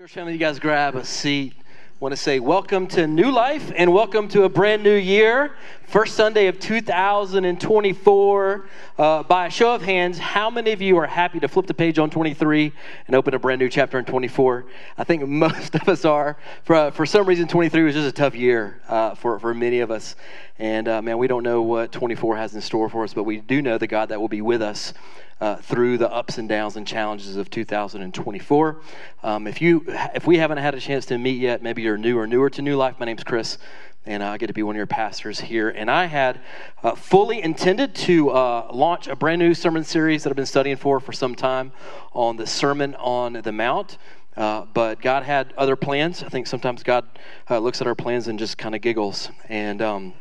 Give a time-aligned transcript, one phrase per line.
[0.00, 1.52] Church family, you guys grab a seat.
[1.98, 5.52] want to say welcome to new life and welcome to a brand new year.
[5.88, 8.66] First Sunday of 2024.
[8.96, 11.74] Uh, by a show of hands, how many of you are happy to flip the
[11.74, 12.72] page on 23
[13.08, 14.64] and open a brand new chapter in 24?
[14.96, 16.38] I think most of us are.
[16.64, 19.80] For, uh, for some reason, 23 was just a tough year uh, for, for many
[19.80, 20.16] of us.
[20.60, 23.38] And uh, man, we don't know what 24 has in store for us, but we
[23.38, 24.92] do know the God that will be with us
[25.40, 28.76] uh, through the ups and downs and challenges of 2024.
[29.22, 29.82] Um, if you,
[30.14, 32.60] if we haven't had a chance to meet yet, maybe you're new or newer to
[32.60, 32.96] New Life.
[33.00, 33.56] My name's Chris,
[34.04, 35.70] and I get to be one of your pastors here.
[35.70, 36.42] And I had
[36.82, 40.76] uh, fully intended to uh, launch a brand new sermon series that I've been studying
[40.76, 41.72] for for some time
[42.12, 43.96] on the Sermon on the Mount.
[44.36, 46.22] Uh, but God had other plans.
[46.22, 47.06] I think sometimes God
[47.48, 49.30] uh, looks at our plans and just kind of giggles.
[49.48, 50.12] And um,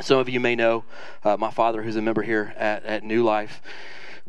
[0.00, 0.84] some of you may know
[1.24, 3.60] uh, my father, who's a member here at, at New Life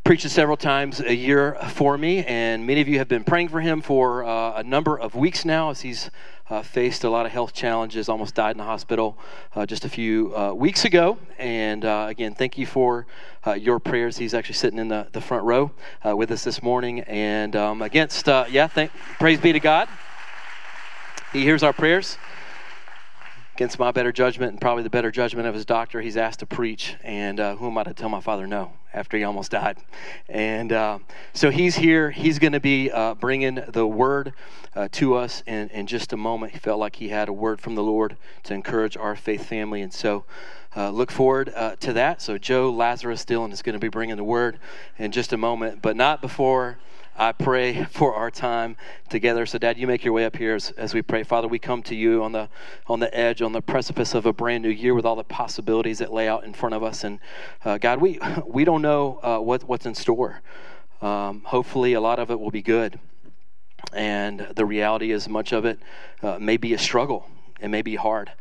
[0.04, 3.62] preaches several times a year for me, and many of you have been praying for
[3.62, 6.09] him for uh, a number of weeks now as he's
[6.50, 9.16] uh, faced a lot of health challenges, almost died in the hospital
[9.53, 11.20] uh, just a few uh, weeks ago.
[11.38, 13.06] And uh, again, thank you for
[13.45, 14.17] uh, your prayers.
[14.17, 15.72] He's actually sitting in the, the front row
[16.03, 17.02] with us this morning.
[17.02, 19.88] And um, against, yeah, thank, praise be to God.
[21.31, 22.17] He hears our prayers
[23.60, 26.46] against my better judgment and probably the better judgment of his doctor, he's asked to
[26.46, 26.96] preach.
[27.04, 29.76] And uh, who am I to tell my father no after he almost died?
[30.30, 31.00] And uh,
[31.34, 32.10] so he's here.
[32.10, 34.32] He's going to be uh, bringing the word
[34.78, 36.54] uh, to us in, in just a moment.
[36.54, 39.82] He felt like he had a word from the Lord to encourage our faith family.
[39.82, 40.24] And so
[40.75, 42.22] uh, look forward uh, to that.
[42.22, 44.59] So Joe Lazarus Dillon is going to be bringing the word
[44.98, 46.78] in just a moment, but not before
[47.20, 48.78] I pray for our time
[49.09, 49.45] together.
[49.45, 51.23] So, Dad, you make your way up here as, as we pray.
[51.23, 52.50] Father, we come to you on the
[52.88, 56.00] on the edge, on the precipice of a brand new year with all the possibilities
[56.00, 57.03] that lay out in front of us.
[57.03, 57.20] And
[57.66, 60.42] uh, God, we we don't know uh, what what's in store.
[61.02, 63.00] Um, hopefully, a lot of it will be good.
[63.94, 65.80] And the reality is, much of it
[66.22, 67.28] uh, may be a struggle.
[67.59, 68.31] It may be hard.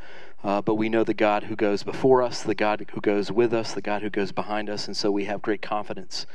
[0.45, 3.53] Uh, but we know the God who goes before us, the God who goes with
[3.53, 4.87] us, the God who goes behind us.
[4.87, 6.27] And so we have great confidence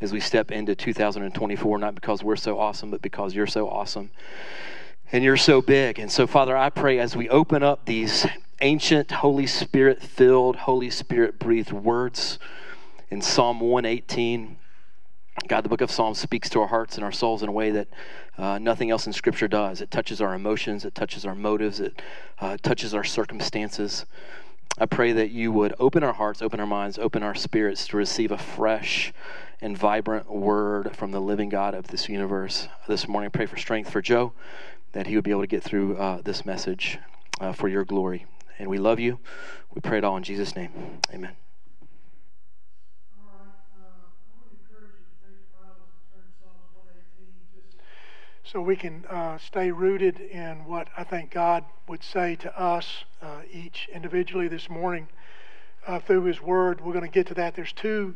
[0.00, 4.10] as we step into 2024, not because we're so awesome, but because you're so awesome
[5.12, 5.98] and you're so big.
[5.98, 8.26] And so, Father, I pray as we open up these
[8.60, 12.38] ancient, Holy Spirit filled, Holy Spirit breathed words
[13.10, 14.56] in Psalm 118.
[15.48, 17.70] God, the book of Psalms speaks to our hearts and our souls in a way
[17.70, 17.88] that
[18.36, 19.80] uh, nothing else in Scripture does.
[19.80, 22.00] It touches our emotions, it touches our motives, it
[22.38, 24.04] uh, touches our circumstances.
[24.78, 27.96] I pray that you would open our hearts, open our minds, open our spirits to
[27.96, 29.12] receive a fresh
[29.60, 32.68] and vibrant word from the living God of this universe.
[32.88, 34.32] This morning, I pray for strength for Joe,
[34.92, 36.98] that he would be able to get through uh, this message
[37.40, 38.26] uh, for your glory.
[38.58, 39.18] And we love you.
[39.74, 41.00] We pray it all in Jesus' name.
[41.12, 41.36] Amen.
[48.44, 53.04] So we can uh, stay rooted in what I think God would say to us
[53.20, 55.08] uh, each individually this morning
[55.86, 56.80] uh, through His Word.
[56.80, 57.54] We're going to get to that.
[57.54, 58.14] There's two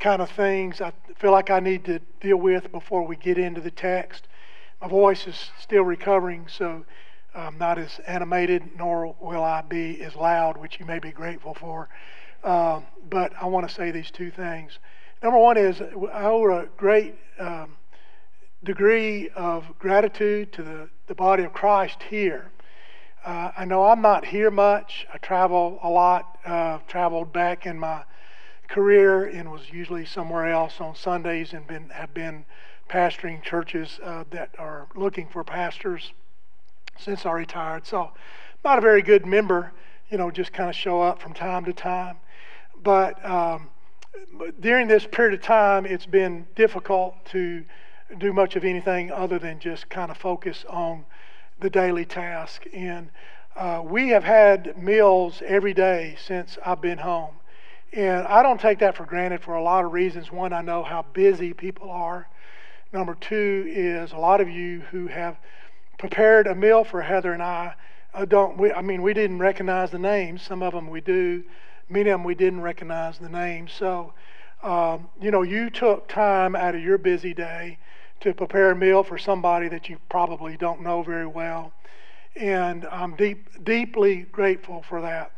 [0.00, 3.60] kind of things I feel like I need to deal with before we get into
[3.60, 4.28] the text.
[4.80, 6.84] My voice is still recovering, so
[7.34, 11.54] I'm not as animated, nor will I be as loud, which you may be grateful
[11.54, 11.88] for.
[12.44, 14.78] Um, but I want to say these two things.
[15.22, 17.76] Number one is I owe a great um,
[18.64, 22.50] degree of gratitude to the, the body of Christ here.
[23.24, 25.06] Uh, I know I'm not here much.
[25.12, 26.38] I travel a lot.
[26.44, 28.04] Uh, traveled back in my
[28.68, 32.44] career and was usually somewhere else on Sundays and been have been
[32.88, 36.12] pastoring churches uh, that are looking for pastors
[36.98, 37.86] since I retired.
[37.86, 38.12] So,
[38.64, 39.72] not a very good member.
[40.08, 42.18] You know, just kind of show up from time to time.
[42.80, 43.70] But um,
[44.60, 47.64] during this period of time, it's been difficult to
[48.18, 51.04] do much of anything other than just kind of focus on
[51.60, 52.64] the daily task.
[52.72, 53.10] And
[53.56, 57.34] uh, we have had meals every day since I've been home.
[57.92, 60.30] And I don't take that for granted for a lot of reasons.
[60.30, 62.28] One, I know how busy people are.
[62.92, 65.38] Number two is a lot of you who have
[65.98, 67.74] prepared a meal for Heather and I
[68.14, 68.58] uh, don't.
[68.58, 70.42] We, I mean, we didn't recognize the names.
[70.42, 71.42] Some of them we do.
[71.88, 73.72] Many of them we didn't recognize the names.
[73.72, 74.12] So,
[74.62, 77.78] um, you know, you took time out of your busy day
[78.20, 81.72] to prepare a meal for somebody that you probably don't know very well.
[82.34, 85.32] And I'm deep, deeply grateful for that.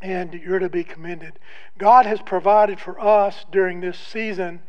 [0.00, 1.38] And you're to be commended.
[1.78, 4.60] God has provided for us during this season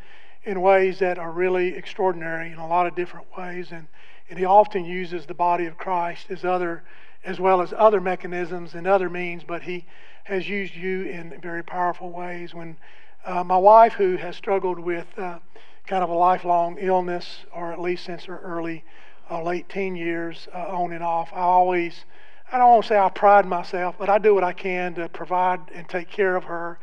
[0.43, 3.71] in ways that are really extraordinary in a lot of different ways.
[3.71, 3.87] And,
[4.29, 6.83] and He often uses the body of Christ as other
[7.25, 9.85] as well as other mechanisms and other means, but He
[10.25, 12.53] has used you in very powerful ways.
[12.53, 12.77] When
[13.25, 15.39] uh, my wife, who has struggled with uh,
[15.85, 18.83] kind of a lifelong illness, or at least since her early
[19.29, 21.31] uh, late teen years, uh, on and off.
[21.33, 22.05] I always,
[22.51, 25.09] I don't want to say I pride myself, but I do what I can to
[25.09, 26.79] provide and take care of her.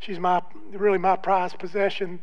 [0.00, 2.22] She's my really my prized possession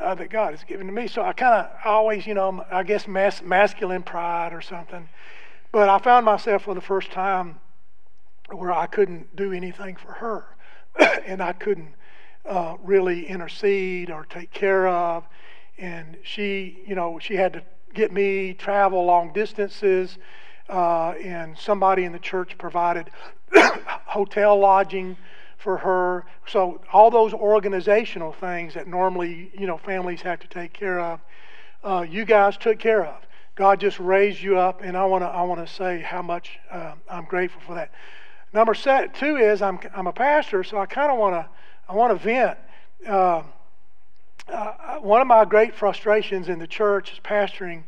[0.00, 1.06] uh, that God has given to me.
[1.06, 5.08] So I kind of always, you know, I guess mas- masculine pride or something.
[5.70, 7.60] But I found myself for the first time
[8.50, 10.44] where I couldn't do anything for her,
[11.26, 11.94] and I couldn't
[12.44, 15.24] uh, really intercede or take care of.
[15.82, 17.62] And she, you know, she had to
[17.92, 20.16] get me travel long distances,
[20.68, 23.10] uh, and somebody in the church provided
[24.06, 25.16] hotel lodging
[25.58, 26.24] for her.
[26.46, 31.20] So all those organizational things that normally, you know, families have to take care of,
[31.82, 33.20] uh, you guys took care of.
[33.56, 36.60] God just raised you up, and I want to I want to say how much
[36.70, 37.90] uh, I'm grateful for that.
[38.52, 41.48] Number set, two is I'm I'm a pastor, so I kind of want to
[41.88, 42.56] I want to vent.
[44.48, 47.84] Uh, one of my great frustrations in the church as pastoring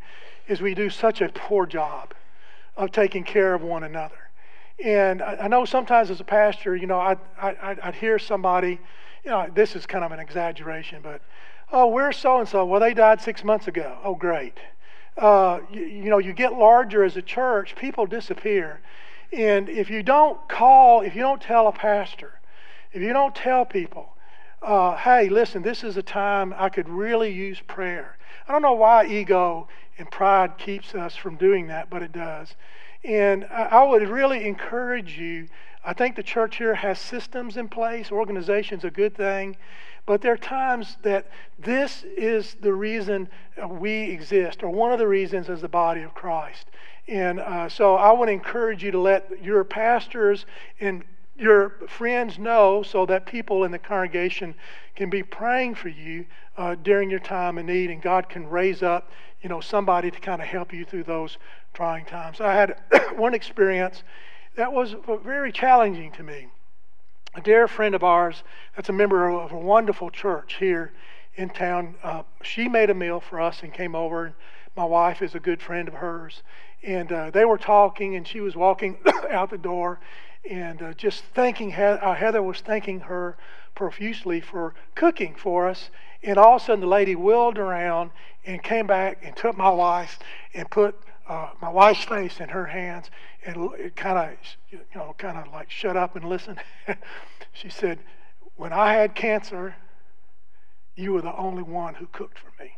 [0.46, 2.14] is we do such a poor job
[2.76, 4.30] of taking care of one another.
[4.82, 8.80] And I, I know sometimes as a pastor, you know, I'd, I'd, I'd hear somebody,
[9.24, 11.22] you know, this is kind of an exaggeration, but,
[11.72, 12.64] oh, where's so and so?
[12.64, 13.98] Well, they died six months ago.
[14.04, 14.58] Oh, great.
[15.16, 18.80] Uh, you, you know, you get larger as a church, people disappear.
[19.32, 22.40] And if you don't call, if you don't tell a pastor,
[22.92, 24.13] if you don't tell people,
[24.64, 28.16] uh, hey, listen, this is a time I could really use prayer.
[28.48, 29.68] I don't know why ego
[29.98, 32.54] and pride keeps us from doing that, but it does.
[33.04, 35.48] And I would really encourage you.
[35.84, 38.10] I think the church here has systems in place.
[38.10, 39.56] Organization's a good thing.
[40.06, 41.28] But there are times that
[41.58, 43.28] this is the reason
[43.68, 46.66] we exist, or one of the reasons as the body of Christ.
[47.06, 50.46] And uh, so I to encourage you to let your pastors
[50.80, 51.04] and
[51.36, 54.54] your friends know so that people in the congregation
[54.94, 56.26] can be praying for you
[56.56, 59.10] uh, during your time of need and God can raise up
[59.42, 61.36] you know somebody to kind of help you through those
[61.74, 62.40] trying times.
[62.40, 62.76] I had
[63.16, 64.02] one experience
[64.56, 64.94] that was
[65.24, 66.48] very challenging to me.
[67.34, 68.44] A dear friend of ours
[68.76, 70.92] that's a member of a wonderful church here
[71.36, 74.34] in town, uh, she made a meal for us and came over.
[74.76, 76.42] My wife is a good friend of hers.
[76.82, 78.98] And uh, they were talking, and she was walking
[79.30, 80.00] out the door,
[80.48, 83.36] and uh, just thanking uh, Heather was thanking her
[83.74, 85.90] profusely for cooking for us.
[86.22, 88.10] And all of a sudden, the lady wheeled around
[88.44, 90.18] and came back and took my wife
[90.54, 90.96] and put
[91.28, 93.10] uh, my wife's face in her hands
[93.44, 94.30] and kind of,
[94.70, 96.58] you know, kind of like shut up and listen.
[97.52, 97.98] she said,
[98.56, 99.76] "When I had cancer,
[100.94, 102.72] you were the only one who cooked for me."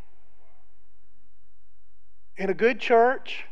[2.36, 3.44] In a good church,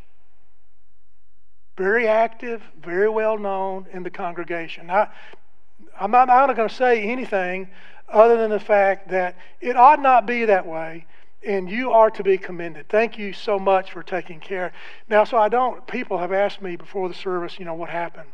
[1.77, 4.91] very active, very well known in the congregation.
[4.91, 5.09] I,
[5.99, 7.69] I'm not, not going to say anything
[8.09, 11.07] other than the fact that it ought not be that way,
[11.47, 12.89] and you are to be commended.
[12.89, 14.73] Thank you so much for taking care.
[15.09, 18.29] Now, so I don't, people have asked me before the service, you know, what happened.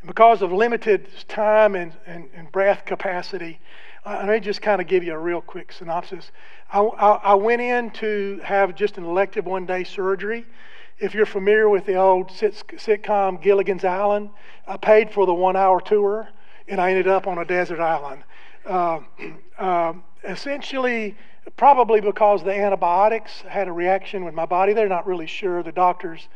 [0.00, 3.58] And because of limited time and, and, and breath capacity,
[4.04, 6.30] uh, let me just kind of give you a real quick synopsis.
[6.72, 10.46] I, I, I went in to have just an elective one day surgery
[10.98, 14.30] if you're familiar with the old sitcom Gilligan's Island,
[14.66, 16.28] I paid for the one hour tour
[16.68, 18.24] and I ended up on a desert island.
[18.64, 19.00] Uh,
[19.58, 19.92] uh,
[20.24, 21.16] essentially,
[21.56, 24.72] probably because the antibiotics had a reaction with my body.
[24.72, 25.62] They're not really sure.
[25.62, 26.28] The doctors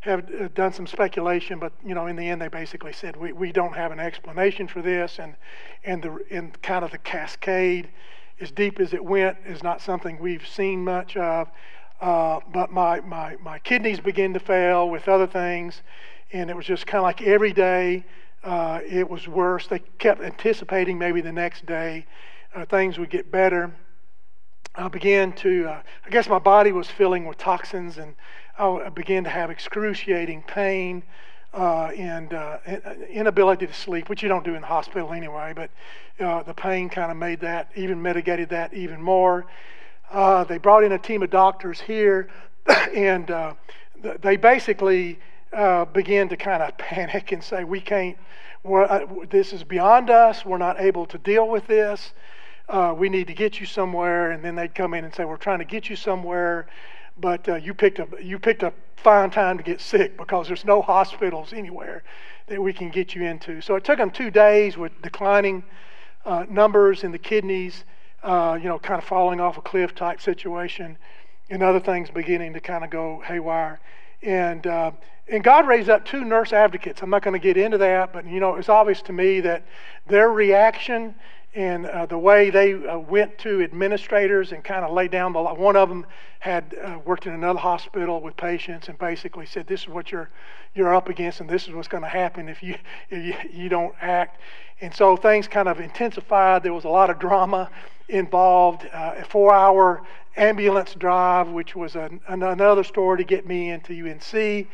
[0.00, 3.32] have uh, done some speculation, but you know, in the end, they basically said we,
[3.32, 5.36] we don't have an explanation for this, and
[5.84, 7.88] and the and kind of the cascade,
[8.40, 11.48] as deep as it went, is not something we've seen much of.
[12.00, 15.82] Uh, but my, my, my kidneys began to fail with other things,
[16.32, 18.04] and it was just kind of like every day
[18.42, 19.66] uh, it was worse.
[19.66, 22.06] They kept anticipating maybe the next day
[22.54, 23.70] uh, things would get better.
[24.74, 28.14] I began to, uh, I guess my body was filling with toxins, and
[28.58, 31.02] I began to have excruciating pain.
[31.52, 32.58] Uh, and uh,
[33.08, 35.68] inability to sleep, which you don't do in the hospital anyway, but
[36.24, 39.46] uh, the pain kind of made that, even mitigated that even more.
[40.10, 42.28] Uh, they brought in a team of doctors here,
[42.94, 43.54] and uh,
[44.20, 45.18] they basically
[45.52, 48.16] uh, began to kind of panic and say, "We can't.
[48.64, 50.44] Uh, this is beyond us.
[50.44, 52.12] We're not able to deal with this.
[52.68, 55.36] Uh, we need to get you somewhere." And then they'd come in and say, "We're
[55.36, 56.66] trying to get you somewhere,
[57.16, 60.64] but uh, you picked a you picked a fine time to get sick because there's
[60.64, 62.02] no hospitals anywhere
[62.48, 65.62] that we can get you into." So it took them two days with declining
[66.48, 67.84] numbers in the kidneys
[68.22, 70.98] uh, you know, kind of falling off a cliff type situation,
[71.48, 73.80] and other things beginning to kind of go haywire.
[74.22, 74.92] And uh,
[75.28, 77.02] and God raised up two nurse advocates.
[77.02, 79.64] I'm not going to get into that, but you know, it's obvious to me that
[80.06, 81.14] their reaction
[81.54, 85.40] and uh, the way they uh, went to administrators and kind of laid down the
[85.40, 85.54] law.
[85.54, 86.06] one of them
[86.38, 90.30] had uh, worked in another hospital with patients and basically said this is what you're
[90.74, 92.76] you're up against and this is what's going to happen if you
[93.10, 94.40] if you, don't act
[94.80, 97.68] and so things kind of intensified there was a lot of drama
[98.08, 100.02] involved uh, a four hour
[100.36, 104.68] ambulance drive which was an, another story to get me into UNC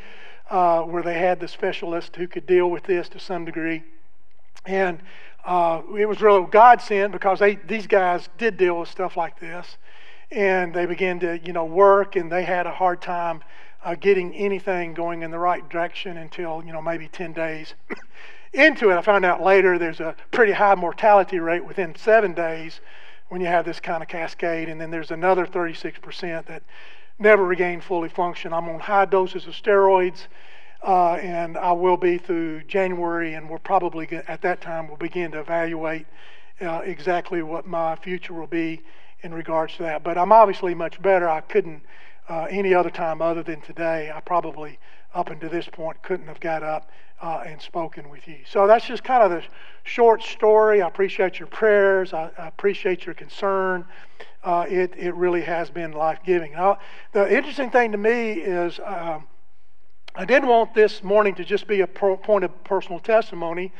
[0.50, 3.82] uh, where they had the specialist who could deal with this to some degree
[4.66, 5.00] and
[5.46, 9.38] uh, it was really God sent because they, these guys did deal with stuff like
[9.38, 9.78] this.
[10.32, 13.44] And they began to, you know, work, and they had a hard time
[13.84, 17.74] uh, getting anything going in the right direction until, you know, maybe 10 days
[18.52, 18.96] into it.
[18.96, 22.80] I found out later there's a pretty high mortality rate within seven days
[23.28, 24.68] when you have this kind of cascade.
[24.68, 26.64] And then there's another 36% that
[27.20, 28.52] never regain fully function.
[28.52, 30.26] I'm on high doses of steroids
[30.82, 34.96] uh, and I will be through January, and we'll probably get, at that time we'll
[34.96, 36.06] begin to evaluate
[36.60, 38.82] uh, exactly what my future will be
[39.22, 40.02] in regards to that.
[40.02, 41.28] But I'm obviously much better.
[41.28, 41.82] I couldn't
[42.28, 44.10] uh, any other time other than today.
[44.14, 44.78] I probably
[45.14, 46.90] up until this point couldn't have got up
[47.22, 48.38] uh, and spoken with you.
[48.50, 49.42] So that's just kind of the
[49.84, 50.82] short story.
[50.82, 52.12] I appreciate your prayers.
[52.12, 53.84] I, I appreciate your concern.
[54.44, 56.52] Uh, it it really has been life giving.
[57.12, 58.78] The interesting thing to me is.
[58.84, 59.26] Um,
[60.18, 63.70] I didn't want this morning to just be a point of personal testimony.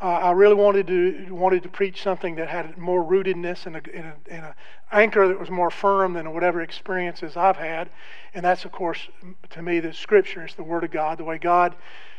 [0.00, 4.54] Uh, I really wanted to wanted to preach something that had more rootedness and an
[4.90, 7.90] anchor that was more firm than whatever experiences I've had,
[8.32, 9.08] and that's of course
[9.50, 10.42] to me the Scripture.
[10.42, 11.74] It's the Word of God, the way God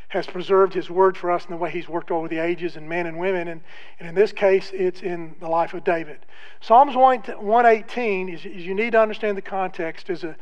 [0.09, 2.87] has preserved His Word for us, and the way He's worked over the ages and
[2.87, 3.61] men and women, and,
[3.99, 6.19] and in this case, it's in the life of David.
[6.61, 10.35] Psalms 118 is, is you need to understand the context is a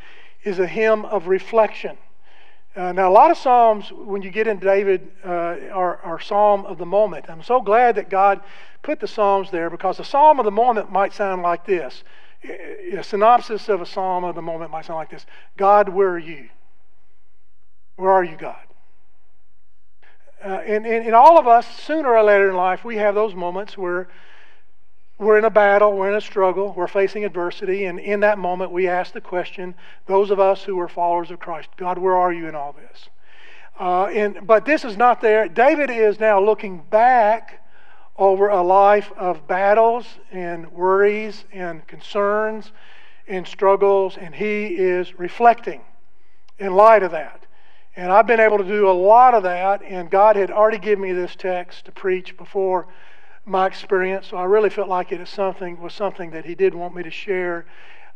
[0.43, 1.97] is a hymn of reflection.
[2.75, 6.65] Uh, now, a lot of Psalms, when you get into David, uh, are, are Psalm
[6.65, 7.25] of the moment.
[7.29, 8.41] I'm so glad that God
[8.81, 12.03] put the Psalms there because the Psalm of the moment might sound like this.
[12.43, 15.25] A synopsis of a Psalm of the moment might sound like this
[15.55, 16.49] God, where are you?
[17.95, 18.57] Where are you, God?
[20.43, 23.77] Uh, and, and all of us, sooner or later in life, we have those moments
[23.77, 24.09] where
[25.17, 28.71] we're in a battle, we're in a struggle, we're facing adversity, and in that moment
[28.71, 29.75] we ask the question,
[30.07, 33.09] those of us who are followers of Christ, God, where are you in all this?
[33.79, 35.47] Uh, and, but this is not there.
[35.47, 37.63] David is now looking back
[38.17, 42.71] over a life of battles and worries and concerns
[43.27, 45.81] and struggles, and he is reflecting
[46.59, 47.45] in light of that.
[47.95, 51.03] And I've been able to do a lot of that, and God had already given
[51.03, 52.87] me this text to preach before
[53.45, 54.27] my experience.
[54.27, 57.11] So I really felt like it something was something that he did want me to
[57.11, 57.65] share.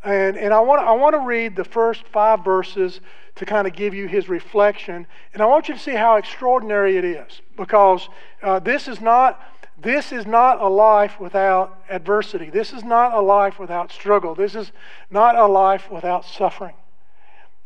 [0.04, 3.02] And, and I want I want to read the first five verses
[3.36, 5.08] to kind of give you his reflection.
[5.34, 8.08] And I want you to see how extraordinary it is because
[8.42, 9.42] uh, this is not
[9.80, 12.50] this is not a life without adversity.
[12.50, 14.34] This is not a life without struggle.
[14.34, 14.72] This is
[15.12, 16.74] not a life without suffering.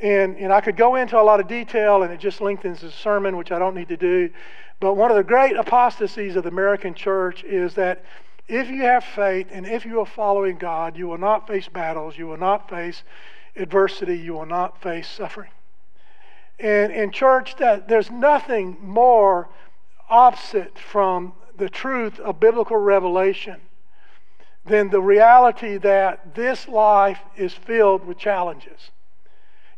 [0.02, 2.92] And, and I could go into a lot of detail, and it just lengthens the
[2.92, 4.30] sermon, which I don't need to do.
[4.82, 8.04] But one of the great apostasies of the American church is that
[8.48, 12.18] if you have faith and if you are following God, you will not face battles,
[12.18, 13.04] you will not face
[13.56, 15.52] adversity, you will not face suffering.
[16.60, 19.50] And in church, that there's nothing more
[20.10, 23.62] opposite from the truth of biblical revelation
[24.66, 28.90] than the reality that this life is filled with challenges.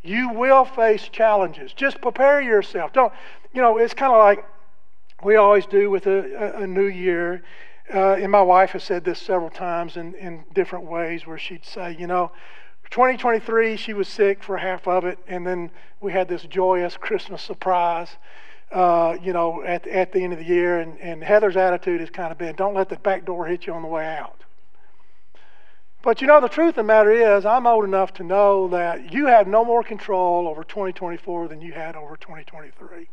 [0.02, 1.74] You will face challenges.
[1.74, 2.94] Just prepare yourself.
[2.94, 3.12] Don't,
[3.54, 4.46] you know, it's kind of like
[5.24, 7.44] we always do with a, a, new year.
[7.94, 11.65] Uh, and my wife has said this several times in, in different ways where she'd
[11.65, 12.32] say, you know,
[12.89, 17.42] 2023, she was sick for half of it, and then we had this joyous Christmas
[17.42, 18.18] surprise,
[18.72, 20.80] uh, you know, at, at the end of the year.
[20.80, 23.74] And, and Heather's attitude has kind of been, don't let the back door hit you
[23.74, 24.42] on the way out.
[26.03, 29.13] But you know, the truth of the matter is, I'm old enough to know that
[29.13, 33.08] you have no more control over 2024 than you had over 2023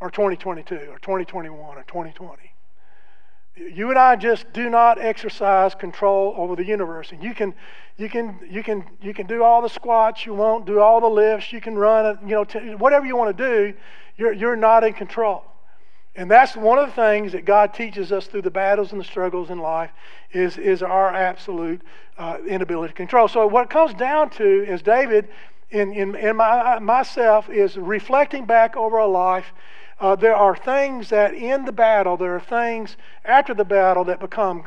[0.00, 2.50] or 2022 or 2021 or 2020.
[3.56, 7.12] You and I just do not exercise control over the universe.
[7.12, 7.54] And you can,
[7.96, 11.08] you can, you can, you can do all the squats you want, do all the
[11.08, 13.74] lifts, you can run, you know, t- whatever you want to do.
[14.16, 15.44] You're, you're not in control.
[16.16, 19.04] And that's one of the things that God teaches us through the battles and the
[19.04, 19.90] struggles in life
[20.32, 21.82] is, is our absolute
[22.18, 23.26] uh, inability to control.
[23.26, 25.28] So what it comes down to is David
[25.70, 29.52] in, in, in my, myself is reflecting back over a life
[30.00, 34.20] uh, there are things that in the battle, there are things after the battle that
[34.20, 34.64] become,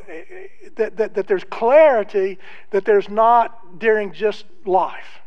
[0.75, 2.39] that, that, that there's clarity
[2.71, 5.19] that there's not during just life.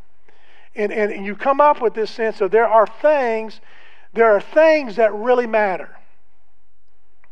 [0.74, 3.60] And, and you come up with this sense of there are things,
[4.14, 5.90] there are things that really matter.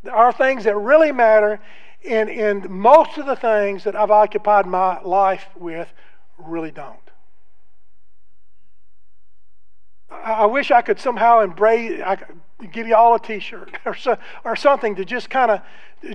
[0.03, 1.61] There are things that really matter,
[2.07, 5.89] And, and most of the things that I've occupied my life with
[6.39, 6.97] really don't.
[10.11, 12.17] I wish I could somehow embrace, I
[12.67, 15.61] give you all a T-shirt or so, or something to just kind of,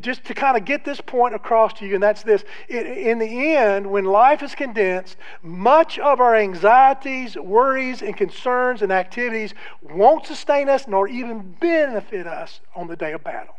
[0.02, 3.20] just to kind of get this point across to you, and that's this: in, in
[3.20, 9.54] the end, when life is condensed, much of our anxieties, worries, and concerns and activities
[9.82, 13.56] won't sustain us nor even benefit us on the day of battle,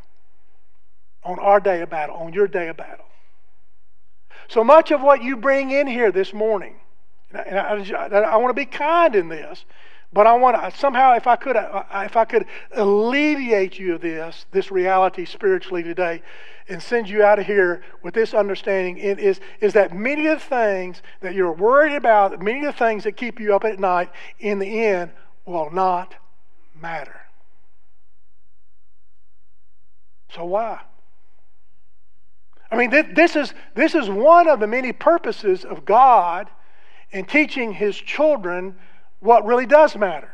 [1.24, 3.06] on our day of battle, on your day of battle.
[4.48, 6.76] So much of what you bring in here this morning,
[7.32, 9.64] and I, I, I want to be kind in this
[10.14, 14.00] but I want to somehow, if I could, uh, if I could alleviate you of
[14.00, 16.22] this, this reality spiritually today,
[16.68, 20.38] and send you out of here with this understanding, it is, is that many of
[20.38, 23.80] the things that you're worried about, many of the things that keep you up at
[23.80, 25.10] night, in the end,
[25.44, 26.14] will not
[26.80, 27.20] matter.
[30.32, 30.80] So why?
[32.70, 36.48] I mean, this is, this is one of the many purposes of God
[37.10, 38.76] in teaching His children
[39.24, 40.33] what really does matter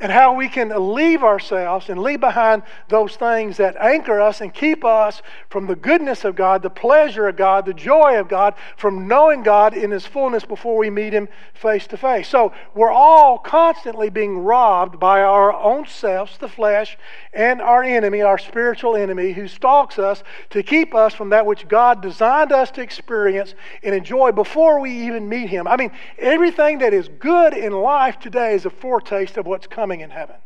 [0.00, 4.54] and how we can leave ourselves and leave behind those things that anchor us and
[4.54, 8.54] keep us from the goodness of God, the pleasure of God, the joy of God,
[8.78, 12.28] from knowing God in His fullness before we meet Him face to face.
[12.28, 16.96] So we're all constantly being robbed by our own selves, the flesh,
[17.34, 21.68] and our enemy, our spiritual enemy, who stalks us to keep us from that which
[21.68, 25.68] God designed us to experience and enjoy before we even meet Him.
[25.68, 29.89] I mean, everything that is good in life today is a foretaste of what's coming
[29.90, 30.36] coming in heaven.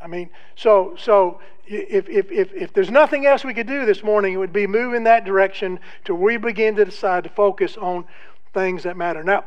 [0.00, 4.04] I mean, so so if, if, if, if there's nothing else we could do this
[4.04, 7.76] morning, it would be move in that direction to we begin to decide to focus
[7.76, 8.04] on
[8.54, 9.24] things that matter.
[9.24, 9.44] Now,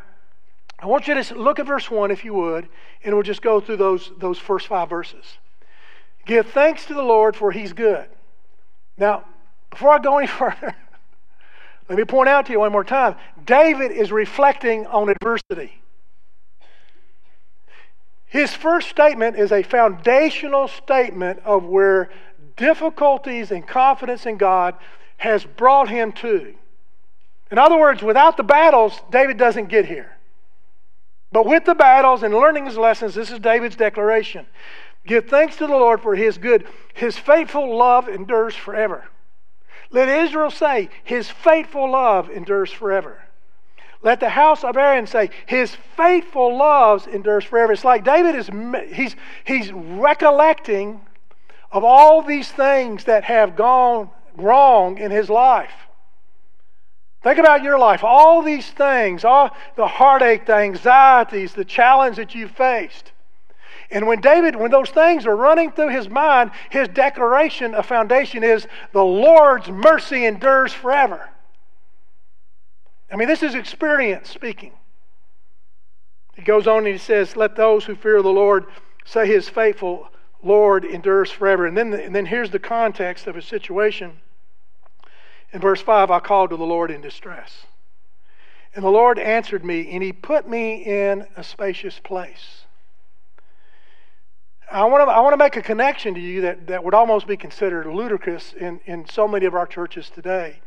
[0.78, 2.68] I want you to look at verse 1 if you would,
[3.06, 5.38] and we'll just go through those, those first five verses.
[6.26, 8.08] Give thanks to the Lord, for he's good.
[8.98, 9.24] Now,
[9.70, 10.76] before I go any further,
[11.88, 15.80] let me point out to you one more time David is reflecting on adversity.
[18.34, 22.10] His first statement is a foundational statement of where
[22.58, 24.74] difficulties and confidence in God
[25.18, 26.56] has brought him to.
[27.52, 30.18] In other words, without the battles, David doesn't get here.
[31.32, 34.48] But with the battles and learning his lessons, this is David's declaration.
[35.06, 36.66] Give thanks to the Lord for his good.
[36.96, 39.06] His faithful love endures forever.
[39.92, 43.22] Let Israel say, His faithful love endures forever.
[44.04, 47.72] Let the house of Aaron say, His faithful loves endures forever.
[47.72, 48.50] It's like David is
[48.94, 51.02] he's he's recollecting
[51.72, 55.72] of all these things that have gone wrong in his life.
[57.24, 58.04] Think about your life.
[58.04, 63.14] All these things, all the heartache, the anxieties, the challenge that you faced.
[63.90, 68.44] And when David, when those things are running through his mind, his declaration of foundation
[68.44, 71.30] is the Lord's mercy endures forever.
[73.14, 74.72] I mean, this is experience speaking.
[76.36, 78.66] He goes on and he says, Let those who fear the Lord
[79.06, 80.10] say his faithful
[80.42, 81.68] Lord endures forever.
[81.68, 84.14] And then, and then here's the context of his situation.
[85.52, 87.68] In verse 5, I called to the Lord in distress.
[88.74, 92.66] And the Lord answered me, and he put me in a spacious place.
[94.72, 97.28] I want to, I want to make a connection to you that, that would almost
[97.28, 100.62] be considered ludicrous in, in so many of our churches today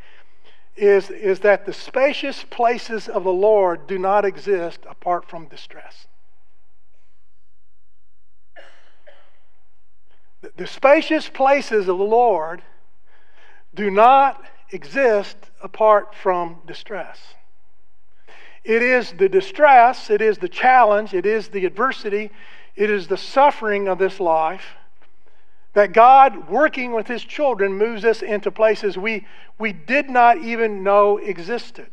[0.77, 6.07] is, is that the spacious places of the Lord do not exist apart from distress.
[10.43, 12.62] The, the spacious places of the Lord
[13.75, 17.19] do not exist apart from distress.
[18.65, 22.31] It is the distress, it is the challenge, it is the adversity,
[22.75, 24.77] it is the suffering of this life
[25.77, 29.27] that God, working with His children, moves us into places we,
[29.59, 31.89] we did not even know existed.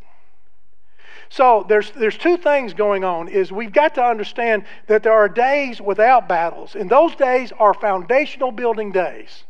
[1.28, 5.28] So there's, there's two things going on is we've got to understand that there are
[5.28, 9.44] days without battles, and those days are foundational building days.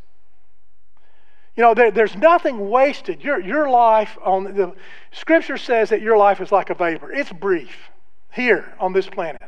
[1.55, 3.23] You know, there, there's nothing wasted.
[3.23, 4.73] Your, your life on the
[5.11, 7.11] scripture says that your life is like a vapor.
[7.11, 7.91] It's brief
[8.31, 9.43] here on this planet.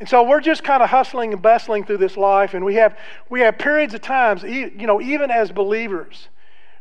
[0.00, 2.96] And so we're just kind of hustling and bustling through this life, and we have,
[3.28, 6.28] we have periods of times, you know, even as believers,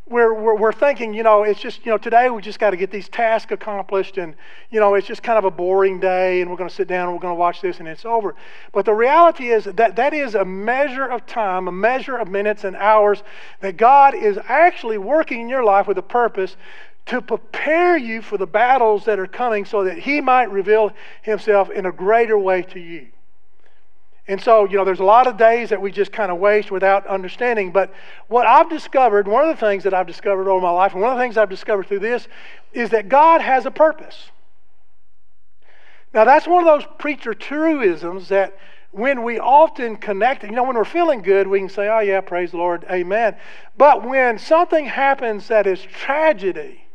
[0.06, 2.78] where we're, we're thinking, you know, it's just, you know, today we just got to
[2.78, 4.36] get these tasks accomplished, and,
[4.70, 7.08] you know, it's just kind of a boring day, and we're going to sit down
[7.08, 8.36] and we're going to watch this, and it's over.
[8.72, 12.64] But the reality is that that is a measure of time, a measure of minutes
[12.64, 13.24] and hours
[13.62, 16.56] that God is actually working in your life with a purpose
[17.08, 20.92] to prepare you for the battles that are coming so that He might reveal
[21.22, 23.08] Himself in a greater way to you.
[24.30, 26.70] And so, you know, there's a lot of days that we just kind of waste
[26.70, 27.72] without understanding.
[27.72, 27.94] But
[28.28, 31.12] what I've discovered, one of the things that I've discovered over my life, and one
[31.12, 32.28] of the things I've discovered through this,
[32.74, 34.32] is that God has a purpose.
[36.14, 38.58] Now, that's one of those preacher truisms that
[38.92, 42.20] when we often connect, you know, when we're feeling good, we can say, oh, yeah,
[42.20, 43.38] praise the Lord, amen.
[43.78, 46.87] But when something happens that is tragedy,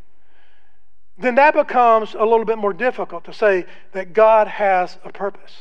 [1.18, 5.53] then that becomes a little bit more difficult to say that God has a purpose.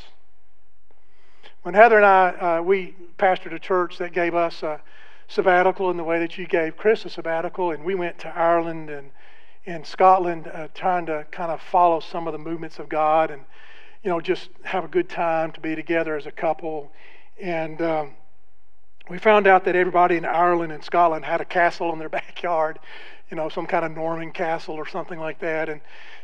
[1.62, 4.80] When Heather and I, uh, we pastored a church that gave us a
[5.28, 8.90] sabbatical in the way that you gave Chris a sabbatical, and we went to Ireland
[8.90, 9.10] and
[9.64, 13.42] in Scotland uh, trying to kind of follow some of the movements of God and,
[14.02, 16.90] you know, just have a good time to be together as a couple.
[17.40, 18.14] And um,
[19.08, 22.80] we found out that everybody in Ireland and Scotland had a castle in their backyard,
[23.30, 25.68] you know, some kind of Norman castle or something like that.
[25.68, 25.80] And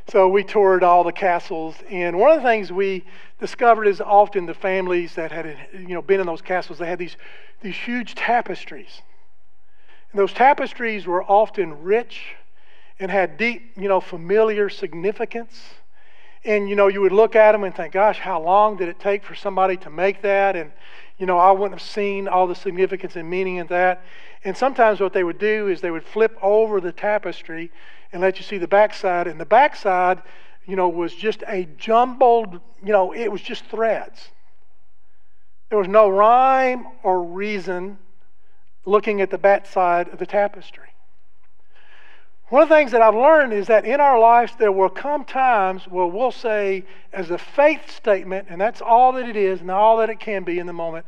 [0.08, 3.04] so we toured all the castles, and one of the things we
[3.40, 6.98] discovered is often the families that had you know been in those castles they had
[6.98, 7.16] these
[7.60, 9.02] these huge tapestries,
[10.10, 12.36] and those tapestries were often rich
[12.98, 15.60] and had deep you know familiar significance.
[16.44, 18.98] And you know you would look at them and think, gosh, how long did it
[18.98, 20.56] take for somebody to make that?
[20.56, 20.72] And
[21.18, 24.02] you know I wouldn't have seen all the significance and meaning in that.
[24.44, 27.70] And sometimes what they would do is they would flip over the tapestry
[28.12, 29.26] and let you see the backside.
[29.26, 30.22] And the backside,
[30.64, 34.28] you know, was just a jumbled, you know, it was just threads.
[35.68, 37.98] There was no rhyme or reason
[38.84, 40.88] looking at the backside of the tapestry.
[42.50, 45.24] One of the things that I've learned is that in our lives there will come
[45.24, 49.70] times where we'll say, as a faith statement, and that's all that it is and
[49.70, 51.04] all that it can be in the moment,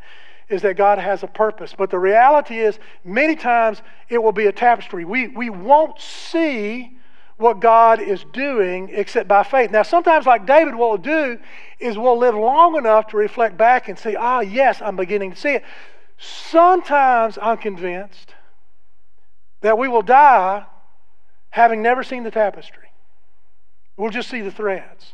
[0.50, 1.74] is that God has a purpose.
[1.76, 5.06] But the reality is, many times it will be a tapestry.
[5.06, 6.98] We, we won't see
[7.38, 9.70] what God is doing except by faith.
[9.70, 11.38] Now, sometimes, like David, what we'll do
[11.78, 15.36] is we'll live long enough to reflect back and say, ah, yes, I'm beginning to
[15.38, 15.64] see it.
[16.18, 18.34] Sometimes I'm convinced
[19.62, 20.66] that we will die
[21.50, 22.90] having never seen the tapestry.
[23.96, 25.12] We'll just see the threads.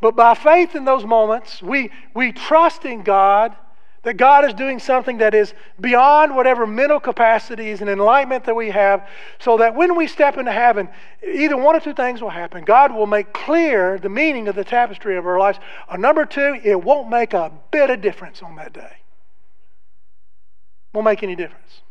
[0.00, 3.56] But by faith in those moments, we, we trust in God
[4.02, 8.70] that God is doing something that is beyond whatever mental capacities and enlightenment that we
[8.70, 9.08] have,
[9.40, 10.88] so that when we step into heaven,
[11.26, 12.64] either one or two things will happen.
[12.64, 15.58] God will make clear the meaning of the tapestry of our lives.
[15.90, 18.92] Or number two, it won't make a bit of difference on that day.
[20.94, 21.82] Won't make any difference.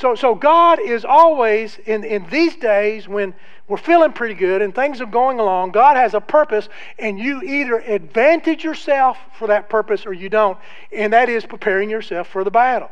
[0.00, 3.34] So, so God is always, in, in these days when
[3.68, 7.42] we're feeling pretty good and things are going along, God has a purpose, and you
[7.42, 10.56] either advantage yourself for that purpose or you don't,
[10.90, 12.90] and that is preparing yourself for the battle.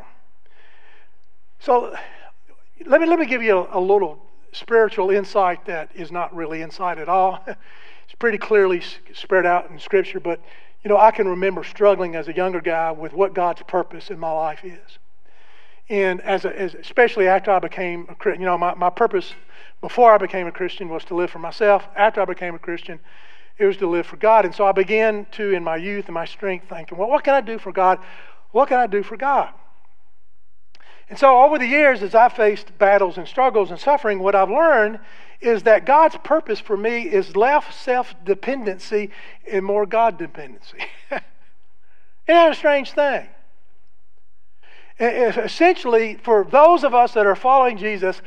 [1.61, 1.97] So
[2.85, 6.61] let me, let me give you a, a little spiritual insight that is not really
[6.61, 7.43] insight at all.
[7.47, 8.83] it's pretty clearly
[9.15, 10.43] spread out in Scripture, but
[10.85, 14.19] you know, I can remember struggling as a younger guy with what God's purpose in
[14.19, 14.99] my life is.
[15.89, 19.33] And as, a, as especially after I became a Christian, you know, my, my purpose
[19.81, 21.89] before I became a Christian was to live for myself.
[21.97, 23.01] After I became a Christian,
[23.57, 24.45] it was to live for God.
[24.45, 27.35] And so I began to, in my youth and my strength, thinking, well, what can
[27.35, 27.99] I do for God?
[28.51, 29.53] What can I do for God?
[31.09, 34.51] And so over the years, as I faced battles and struggles and suffering, what I've
[34.51, 35.01] learned
[35.41, 39.11] is that God's purpose for me is less self dependency
[39.51, 40.79] and more God dependency.
[41.11, 41.23] Isn't
[42.27, 43.29] that a strange thing?
[45.01, 48.21] Essentially, for those of us that are following Jesus,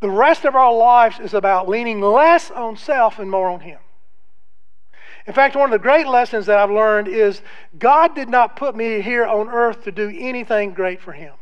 [0.00, 3.78] the rest of our lives is about leaning less on self and more on Him.
[5.26, 7.42] In fact, one of the great lessons that I've learned is
[7.78, 11.34] God did not put me here on earth to do anything great for Him.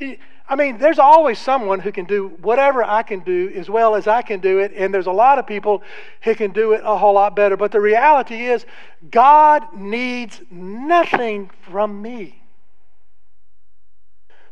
[0.48, 4.06] I mean, there's always someone who can do whatever I can do as well as
[4.06, 5.82] I can do it, and there's a lot of people
[6.22, 7.56] who can do it a whole lot better.
[7.56, 8.64] But the reality is,
[9.10, 12.42] God needs nothing from me.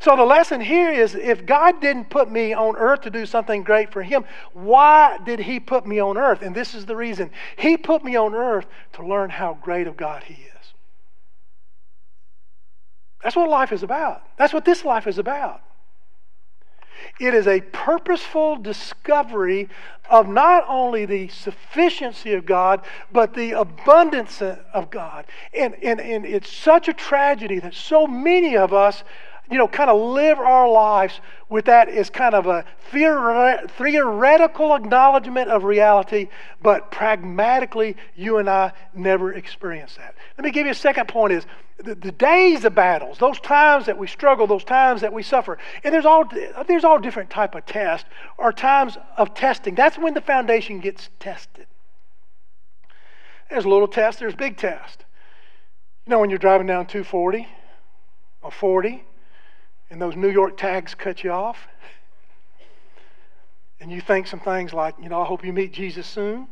[0.00, 3.62] So the lesson here is if God didn't put me on earth to do something
[3.62, 6.42] great for Him, why did He put me on earth?
[6.42, 9.96] And this is the reason He put me on earth to learn how great of
[9.96, 10.74] God He is.
[13.22, 14.22] That's what life is about.
[14.37, 15.62] That's what this life is about.
[17.18, 19.68] It is a purposeful discovery
[20.11, 25.24] of not only the sufficiency of God, but the abundance of God.
[25.52, 29.04] And, and, and it's such a tragedy that so many of us
[29.55, 35.49] you know, kind of live our lives with that as kind of a theoretical acknowledgement
[35.49, 36.29] of reality,
[36.61, 40.17] but pragmatically, you and I never experience that.
[40.37, 43.87] Let me give you a second point is the, the days of battles, those times
[43.87, 46.25] that we struggle, those times that we suffer, and there's all,
[46.67, 49.77] there's all different type of tests or times of testing.
[49.77, 51.69] That's when the foundation gets tested.
[53.51, 55.05] There's little test, there's big test.
[56.07, 57.47] You know, when you're driving down 240
[58.43, 59.05] or 40
[59.90, 61.68] and those New York tags cut you off,
[63.81, 66.49] and you think some things like, you know, I hope you meet Jesus soon.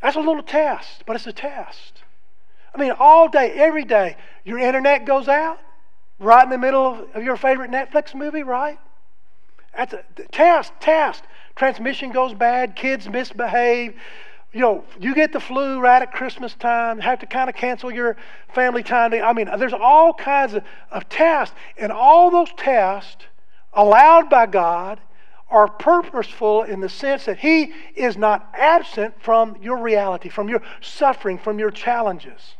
[0.00, 2.02] That's a little test, but it's a test.
[2.74, 5.58] I mean, all day, every day, your internet goes out
[6.18, 8.78] right in the middle of, your favorite Netflix movie, right?
[9.76, 11.24] That's a test, test.
[11.56, 13.94] Transmission goes bad, kids misbehave.
[14.52, 17.54] You know, you get the flu right at Christmas time, You have to kind of
[17.54, 18.16] cancel your
[18.52, 19.14] family time.
[19.14, 21.54] I mean, there's all kinds of, of tests.
[21.76, 23.24] And all those tests,
[23.72, 25.00] allowed by God,
[25.50, 30.62] are purposeful in the sense that He is not absent from your reality, from your
[30.80, 32.54] suffering, from your challenges.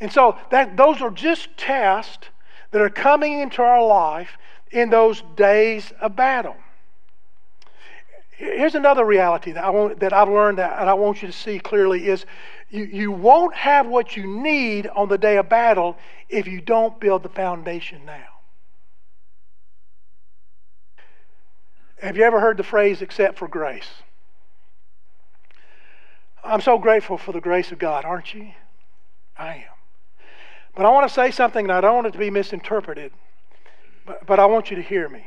[0.00, 2.28] And so that, those are just tests
[2.70, 4.36] that are coming into our life
[4.70, 6.56] in those days of battle.
[8.36, 11.32] Here's another reality that, I want, that I've learned that, and I want you to
[11.32, 12.26] see clearly is
[12.68, 15.96] you, you won't have what you need on the day of battle
[16.28, 18.26] if you don't build the foundation now.
[22.02, 23.88] Have you ever heard the phrase, except for grace?
[26.42, 28.50] I'm so grateful for the grace of God, aren't you?
[29.38, 29.62] I am.
[30.74, 33.12] But I want to say something, and I don't want it to be misinterpreted,
[34.04, 35.24] but, but I want you to hear me.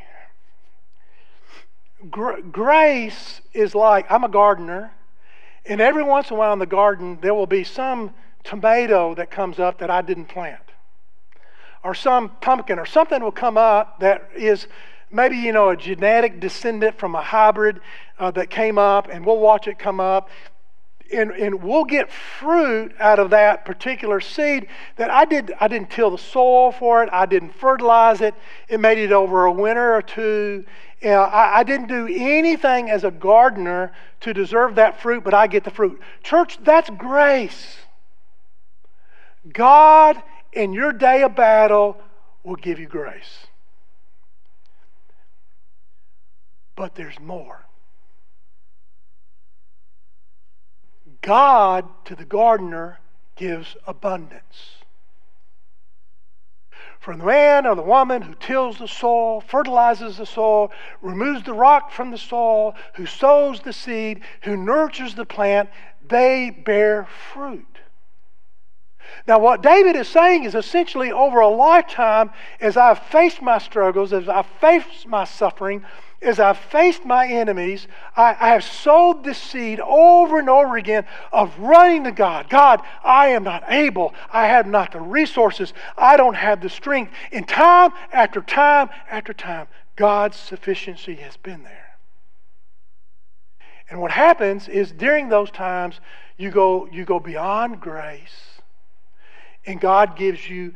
[2.09, 4.91] Gra- grace is like I'm a gardener,
[5.65, 9.31] and every once in a while in the garden, there will be some tomato that
[9.31, 10.61] comes up that I didn't plant,
[11.83, 14.67] or some pumpkin, or something will come up that is
[15.11, 17.79] maybe you know a genetic descendant from a hybrid
[18.19, 20.29] uh, that came up and we'll watch it come up
[21.11, 25.89] and, and we'll get fruit out of that particular seed that I did I didn't
[25.89, 27.09] till the soil for it.
[27.11, 28.33] I didn't fertilize it.
[28.67, 30.65] It made it over a winter or two.
[31.01, 35.33] You know, I, I didn't do anything as a gardener to deserve that fruit but
[35.33, 35.99] I get the fruit.
[36.23, 37.77] Church that's grace.
[39.53, 40.21] God
[40.53, 41.97] in your day of battle
[42.43, 43.47] will give you grace.
[46.75, 47.66] But there's more.
[51.27, 52.99] God to the gardener
[53.35, 54.77] gives abundance.
[57.01, 61.51] For the man or the woman who tills the soil, fertilizes the soil, removes the
[61.51, 65.69] rock from the soil, who sows the seed, who nurtures the plant,
[66.07, 67.79] they bear fruit.
[69.27, 74.13] Now, what David is saying is essentially over a lifetime, as I've faced my struggles,
[74.13, 75.83] as I've faced my suffering,
[76.21, 81.05] as I've faced my enemies, I, I, have sowed this seed over and over again
[81.31, 82.49] of running to God.
[82.49, 84.15] God, I am not able.
[84.31, 85.73] I have not the resources.
[85.95, 87.13] I don't have the strength.
[87.31, 91.97] And time after time after time, God's sufficiency has been there.
[93.89, 95.99] And what happens is during those times,
[96.35, 98.61] you go, you go beyond grace,
[99.65, 100.73] and God gives you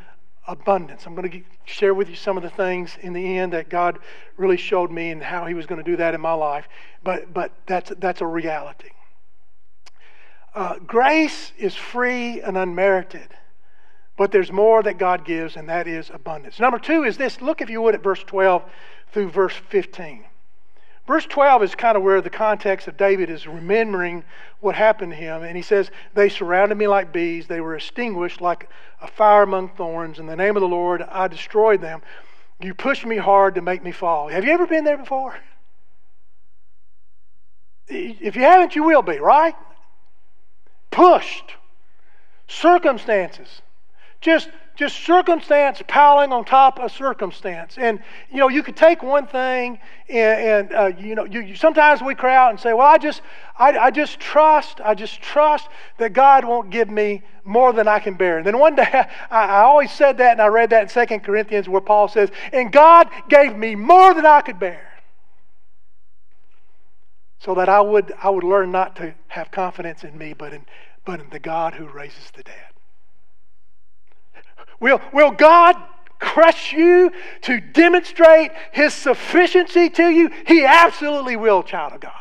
[0.48, 1.06] abundance.
[1.06, 4.00] I'm going to share with you some of the things in the end that God
[4.38, 6.68] really showed me and how He was going to do that in my life.
[7.04, 8.90] But, but that's, that's a reality.
[10.54, 13.30] Uh, grace is free and unmerited,
[14.18, 16.60] but there's more that God gives, and that is abundance.
[16.60, 18.64] Number two is this look, if you would, at verse 12
[19.14, 20.26] through verse 15.
[21.08, 24.24] Verse 12 is kind of where the context of David is remembering
[24.60, 25.44] what happened to him.
[25.44, 27.48] And he says, They surrounded me like bees.
[27.48, 28.70] They were extinguished like
[29.02, 30.20] a fire among thorns.
[30.20, 32.02] In the name of the Lord, I destroyed them.
[32.60, 34.28] You pushed me hard to make me fall.
[34.28, 35.36] Have you ever been there before?
[37.88, 39.56] If you haven't, you will be, right?
[40.92, 41.56] Pushed.
[42.48, 43.62] Circumstances.
[44.22, 44.50] Just
[44.82, 47.78] just circumstance piling on top of circumstance.
[47.78, 48.00] And,
[48.32, 49.78] you know, you could take one thing
[50.10, 52.98] and, and uh, you know, you, you, sometimes we cry out and say, well, I
[52.98, 53.22] just,
[53.60, 58.00] I, I just trust, I just trust that God won't give me more than I
[58.00, 58.40] can bear.
[58.40, 61.20] And then one day, I, I always said that and I read that in 2
[61.20, 64.88] Corinthians where Paul says, and God gave me more than I could bear.
[67.38, 70.66] So that I would, I would learn not to have confidence in me, but in,
[71.06, 72.71] but in the God who raises the dead.
[74.82, 75.78] Will, will God
[76.20, 80.30] crush you to demonstrate His sufficiency to you?
[80.46, 82.12] He absolutely will, child of God.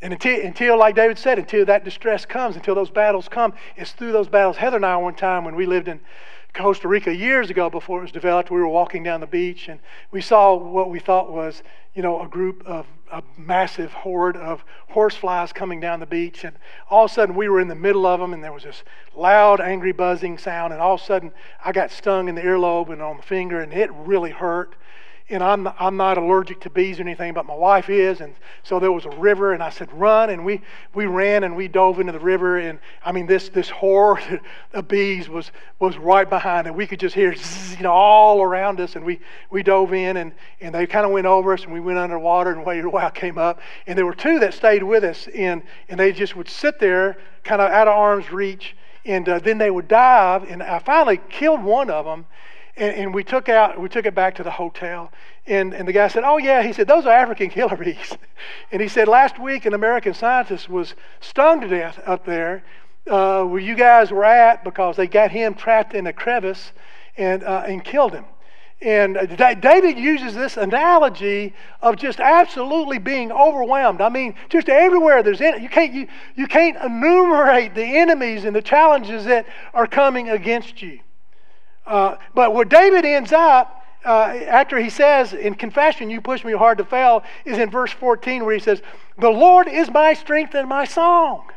[0.00, 3.92] And until, until, like David said, until that distress comes, until those battles come, it's
[3.92, 4.56] through those battles.
[4.56, 6.00] Heather and I, one time when we lived in
[6.54, 9.80] Costa Rica years ago before it was developed, we were walking down the beach and
[10.10, 11.62] we saw what we thought was,
[11.94, 16.44] you know, a group of a massive horde of horseflies coming down the beach.
[16.44, 16.56] And
[16.90, 18.82] all of a sudden we were in the middle of them and there was this
[19.14, 20.72] loud, angry buzzing sound.
[20.72, 21.32] And all of a sudden
[21.64, 24.74] I got stung in the earlobe and on the finger and it really hurt.
[25.30, 28.20] And I'm, I'm not allergic to bees or anything, but my wife is.
[28.20, 30.30] And so there was a river, and I said, run.
[30.30, 30.62] And we,
[30.94, 32.58] we ran and we dove into the river.
[32.58, 34.40] And I mean, this, this horde
[34.72, 38.40] of bees was, was right behind, and we could just hear, zzz, you know, all
[38.42, 38.96] around us.
[38.96, 41.80] And we, we dove in, and, and they kind of went over us, and we
[41.80, 43.60] went underwater, and waited a while, came up.
[43.86, 47.18] And there were two that stayed with us, and, and they just would sit there,
[47.44, 48.74] kind of out of arm's reach.
[49.04, 52.26] And uh, then they would dive, and I finally killed one of them
[52.78, 55.10] and, and, we took out we took it back to the hotel
[55.46, 57.78] and, and the guy said oh yeah he said those are african killer
[58.72, 62.62] and he said last week an american scientist was stung to death up there
[63.10, 66.72] uh, where you guys were at because they got him trapped in a crevice
[67.16, 68.24] and, uh, and killed him
[68.80, 74.00] and uh, David uses this analogy of just absolutely being overwhelmed.
[74.00, 78.54] I mean, just everywhere there's in, you can't you, you can't enumerate the enemies and
[78.54, 81.00] the challenges that are coming against you.
[81.88, 86.52] Uh, but where David ends up, uh, after he says in confession, You push me
[86.52, 88.82] hard to fail, is in verse 14 where he says,
[89.18, 91.48] The Lord is my strength and my song.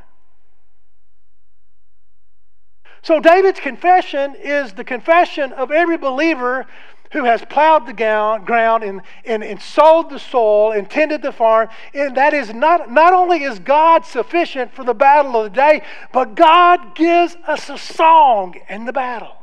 [3.04, 6.66] So David's confession is the confession of every believer
[7.12, 11.68] who has plowed the ground and, and, and sowed the soil and tended the farm.
[11.94, 15.82] And that is not, not only is God sufficient for the battle of the day,
[16.14, 19.41] but God gives us a song in the battle.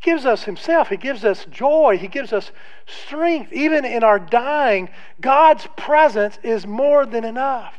[0.00, 0.90] He gives us Himself.
[0.90, 1.98] He gives us joy.
[1.98, 2.52] He gives us
[2.86, 3.52] strength.
[3.52, 7.74] Even in our dying, God's presence is more than enough.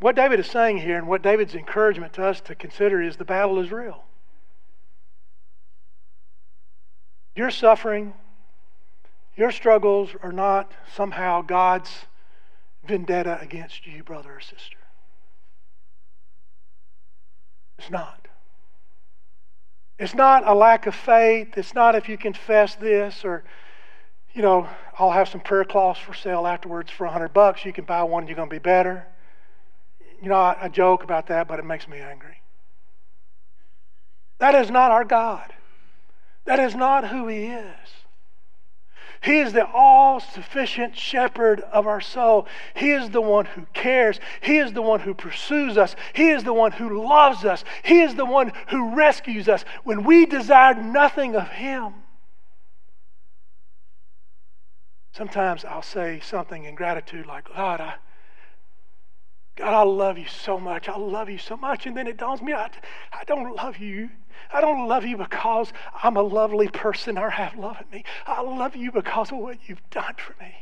[0.00, 3.24] What David is saying here and what David's encouragement to us to consider is the
[3.24, 4.04] battle is real.
[7.34, 8.14] Your suffering,
[9.36, 12.06] your struggles are not somehow God's
[12.86, 14.78] vendetta against you, brother or sister.
[17.78, 18.28] It's not.
[19.98, 21.56] It's not a lack of faith.
[21.56, 23.44] It's not if you confess this or,
[24.32, 27.64] you know, I'll have some prayer cloths for sale afterwards for a hundred bucks.
[27.64, 29.06] You can buy one, you're going to be better.
[30.22, 32.42] You know, I, I joke about that, but it makes me angry.
[34.38, 35.52] That is not our God.
[36.44, 37.88] That is not who He is.
[39.20, 42.46] He is the all sufficient shepherd of our soul.
[42.74, 44.20] He is the one who cares.
[44.40, 45.96] He is the one who pursues us.
[46.12, 47.64] He is the one who loves us.
[47.82, 51.94] He is the one who rescues us when we desire nothing of Him.
[55.12, 57.94] Sometimes I'll say something in gratitude like, God, I,
[59.56, 60.88] God, I love you so much.
[60.88, 61.86] I love you so much.
[61.86, 62.70] And then it dawns me, I,
[63.12, 64.10] I don't love you
[64.52, 65.72] I don't love you because
[66.02, 68.04] I'm a lovely person or have love in me.
[68.26, 70.54] I love you because of what you've done for me.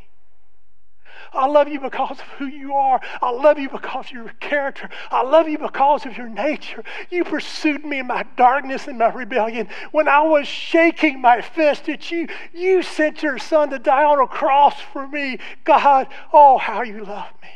[1.33, 3.01] I love you because of who you are.
[3.21, 4.89] I love you because of your character.
[5.11, 6.85] I love you because of your nature.
[7.11, 9.69] You pursued me in my darkness and my rebellion.
[9.93, 14.21] When I was shaking my fist at you, you sent your son to die on
[14.21, 15.39] a cross for me.
[15.65, 17.49] God, oh, how you love me.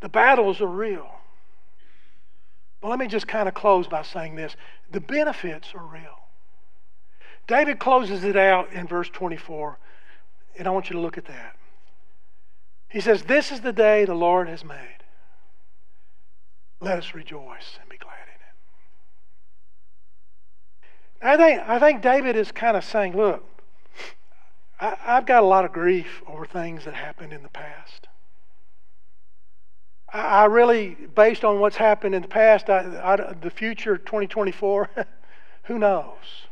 [0.00, 1.15] The battles are real.
[2.86, 4.54] Well, let me just kind of close by saying this
[4.92, 6.28] the benefits are real.
[7.48, 9.76] David closes it out in verse 24,
[10.56, 11.56] and I want you to look at that.
[12.88, 14.98] He says, This is the day the Lord has made.
[16.78, 18.28] Let us rejoice and be glad
[21.22, 21.34] in it.
[21.34, 23.42] I think, I think David is kind of saying, Look,
[24.78, 28.06] I, I've got a lot of grief over things that happened in the past.
[30.12, 34.90] I really, based on what's happened in the past, I, I, the future 2024,
[35.64, 36.46] who knows?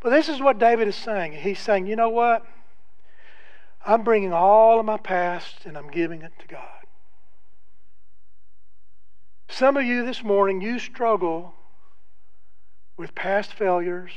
[0.00, 1.32] But this is what David is saying.
[1.32, 2.44] He's saying, you know what?
[3.84, 6.68] I'm bringing all of my past and I'm giving it to God.
[9.48, 11.54] Some of you this morning, you struggle
[12.96, 14.12] with past failures,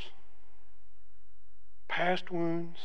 [1.87, 2.77] past wounds,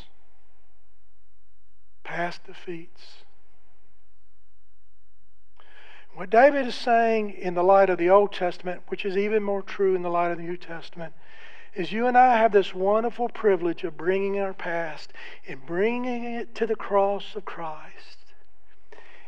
[2.04, 3.19] past defeats.
[6.20, 9.62] What David is saying in the light of the Old Testament, which is even more
[9.62, 11.14] true in the light of the New Testament,
[11.74, 15.14] is you and I have this wonderful privilege of bringing our past
[15.48, 18.18] and bringing it to the cross of Christ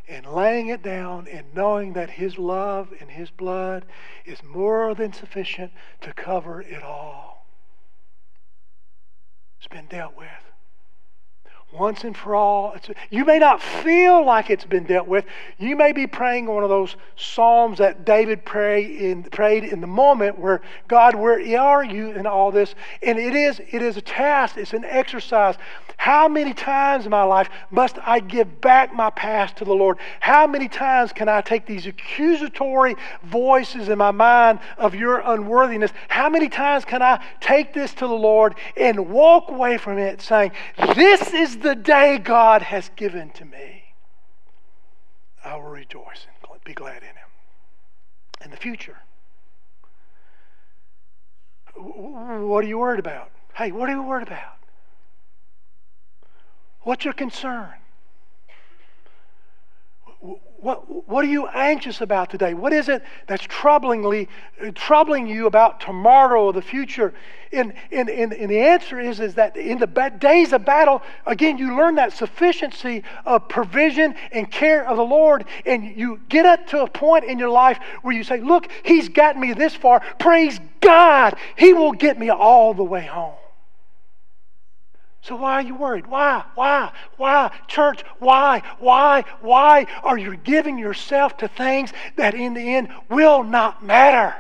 [0.07, 3.87] and laying it down and knowing that His love and His blood
[4.27, 5.73] is more than sufficient
[6.03, 7.47] to cover it all.
[9.57, 10.52] It's been dealt with.
[11.73, 12.77] Once and for all.
[13.11, 15.25] You may not feel like it's been dealt with.
[15.59, 19.87] You may be praying one of those psalms that David pray in, prayed in the
[19.87, 22.75] moment where, God, where are you in all this?
[23.03, 25.57] And it is, it is a task, it's an exercise.
[25.97, 29.99] How many times in my life must I give back my past to the Lord?
[30.19, 35.93] How many times can I take these accusatory voices in my mind of your unworthiness?
[36.09, 40.21] How many times can I take this to the Lord and walk away from it
[40.21, 40.51] saying,
[40.97, 43.95] This is the day God has given to me.
[45.45, 47.17] I will rejoice and be glad in Him.
[48.45, 48.99] In the future,
[51.75, 53.31] what are you worried about?
[53.55, 54.59] Hey, what are you worried about?
[56.83, 57.75] What's your concern?
[60.23, 62.55] What, what are you anxious about today?
[62.55, 64.29] What is it that's troublingly
[64.75, 67.13] troubling you about tomorrow or the future?
[67.51, 69.89] And, and, and, and the answer is, is that in the
[70.21, 75.47] days of battle, again, you learn that sufficiency of provision and care of the Lord,
[75.67, 79.09] and you get up to a point in your life where you say, Look, He's
[79.09, 80.01] gotten me this far.
[80.21, 83.35] Praise God, He will get me all the way home.
[85.23, 86.09] So why are you worried?
[86.09, 86.45] Why?
[86.57, 86.91] Why?
[87.17, 87.53] Why?
[87.69, 88.63] Church, why?
[88.81, 89.25] Why?
[89.41, 94.35] Why are you giving yourself to things that in the end will not matter?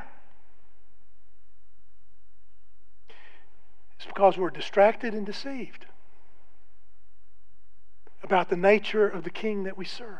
[3.96, 5.86] It's because we're distracted and deceived
[8.24, 10.18] about the nature of the king that we serve.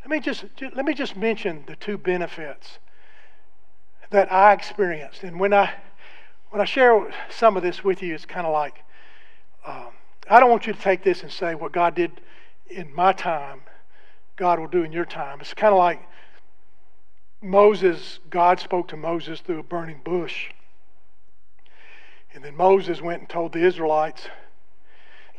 [0.00, 2.78] Let me just, let me just mention the two benefits
[4.10, 5.22] that I experienced.
[5.22, 5.72] And when I
[6.52, 8.84] when I share some of this with you, it's kind of like
[9.66, 9.88] um,
[10.28, 12.12] I don't want you to take this and say what God did
[12.68, 13.62] in my time,
[14.36, 15.40] God will do in your time.
[15.40, 16.06] It's kind of like
[17.40, 20.50] Moses, God spoke to Moses through a burning bush.
[22.34, 24.28] And then Moses went and told the Israelites,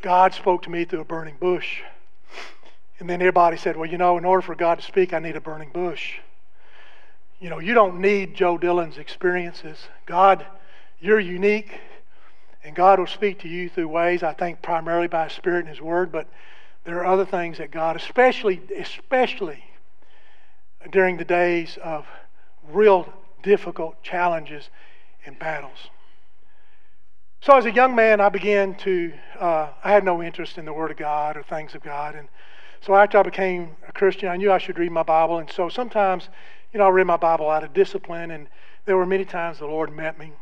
[0.02, 1.82] God spoke to me through a burning bush.
[2.98, 5.36] And then everybody said, Well, you know, in order for God to speak, I need
[5.36, 6.14] a burning bush.
[7.38, 9.78] You know, you don't need Joe Dillon's experiences.
[10.06, 10.44] God
[11.04, 11.80] you're unique,
[12.64, 15.68] and God will speak to you through ways, I think, primarily by His Spirit and
[15.68, 16.26] His Word, but
[16.84, 19.62] there are other things that God, especially, especially
[20.90, 22.06] during the days of
[22.70, 24.70] real difficult challenges
[25.26, 25.90] and battles.
[27.42, 30.72] So, as a young man, I began to, uh, I had no interest in the
[30.72, 32.14] Word of God or things of God.
[32.14, 32.28] And
[32.80, 35.36] so, after I became a Christian, I knew I should read my Bible.
[35.36, 36.30] And so, sometimes,
[36.72, 38.30] you know, I read my Bible out of discipline.
[38.30, 38.48] And
[38.86, 40.32] there were many times the Lord met me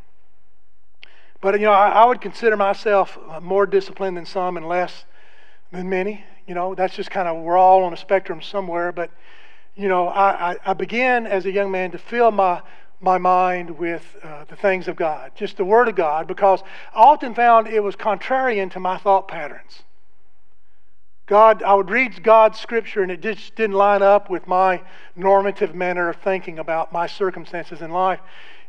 [1.42, 5.04] but, you know, I, I would consider myself more disciplined than some and less
[5.72, 6.24] than many.
[6.46, 8.92] You know, that's just kind of, we're all on a spectrum somewhere.
[8.92, 9.10] But,
[9.74, 12.62] you know, I, I, I began as a young man to fill my,
[13.00, 16.62] my mind with uh, the things of God, just the Word of God, because
[16.94, 19.82] I often found it was contrarian to my thought patterns.
[21.26, 24.82] God, I would read God's scripture and it just didn't line up with my
[25.16, 28.20] normative manner of thinking about my circumstances in life.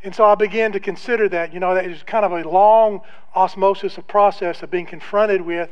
[0.04, 3.02] And so I began to consider that, you know, that is kind of a long
[3.36, 5.70] osmosis of process of being confronted with.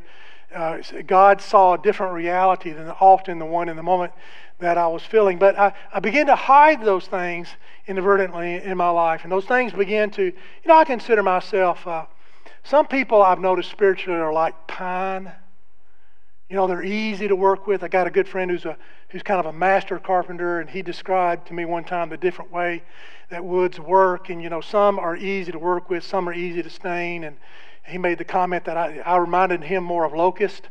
[0.54, 4.14] Uh, God saw a different reality than often the one in the moment
[4.60, 5.38] that I was feeling.
[5.38, 7.50] But I, I began to hide those things
[7.88, 9.22] inadvertently in my life.
[9.24, 10.34] And those things began to, you
[10.66, 12.06] know, I consider myself, uh,
[12.64, 15.32] some people I've noticed spiritually are like pine.
[16.52, 17.82] You know, they're easy to work with.
[17.82, 18.76] I got a good friend who's a
[19.08, 22.52] who's kind of a master carpenter, and he described to me one time the different
[22.52, 22.84] way
[23.30, 24.30] that woods work.
[24.30, 27.24] And you know, some are easy to work with, some are easy to stain.
[27.24, 27.38] And
[27.88, 30.68] he made the comment that I, I reminded him more of locust,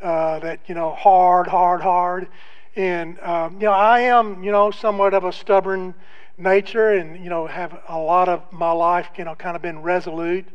[0.00, 2.28] uh, that you know, hard, hard, hard.
[2.76, 5.94] And um, you know, I am you know somewhat of a stubborn
[6.38, 9.82] nature, and you know, have a lot of my life you know kind of been
[9.82, 10.46] resolute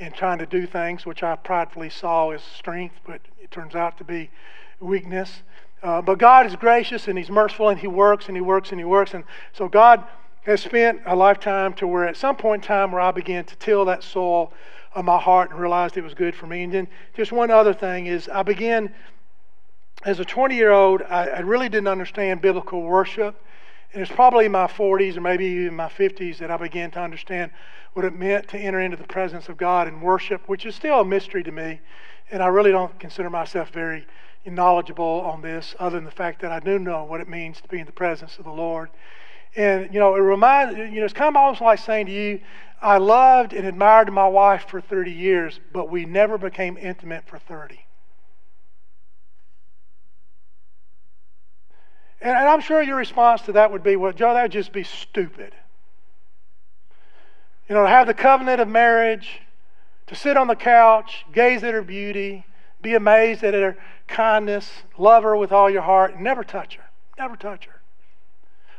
[0.00, 3.98] in trying to do things which I pridefully saw as strength, but it turns out
[3.98, 4.30] to be
[4.80, 5.42] weakness.
[5.82, 8.80] Uh, but God is gracious and He's merciful and He works and He works and
[8.80, 9.12] He works.
[9.12, 10.02] And so God
[10.42, 13.56] has spent a lifetime to where at some point in time where I began to
[13.56, 14.52] till that soil
[14.94, 16.62] of my heart and realized it was good for me.
[16.62, 18.94] And then just one other thing is I began
[20.04, 23.36] as a 20 year old, I, I really didn't understand biblical worship.
[23.92, 27.00] And it's probably in my 40s or maybe even my 50s that I began to
[27.00, 27.50] understand
[27.92, 31.00] what it meant to enter into the presence of God and worship, which is still
[31.00, 31.80] a mystery to me.
[32.30, 34.06] And I really don't consider myself very
[34.46, 37.68] knowledgeable on this, other than the fact that I do know what it means to
[37.68, 38.90] be in the presence of the Lord.
[39.56, 42.40] And, you know, it reminds, you know, it's kind of almost like saying to you,
[42.80, 47.38] I loved and admired my wife for 30 years, but we never became intimate for
[47.38, 47.80] 30.
[52.20, 54.84] And, I'm sure your response to that would be, well, Joe, that would just be
[54.84, 55.54] stupid.
[57.68, 59.40] You know, to have the covenant of marriage,
[60.08, 62.44] to sit on the couch, gaze at her beauty,
[62.82, 63.76] Be amazed at her
[64.08, 64.70] kindness.
[64.96, 66.14] Love her with all your heart.
[66.14, 66.84] And never touch her.
[67.18, 67.80] Never touch her.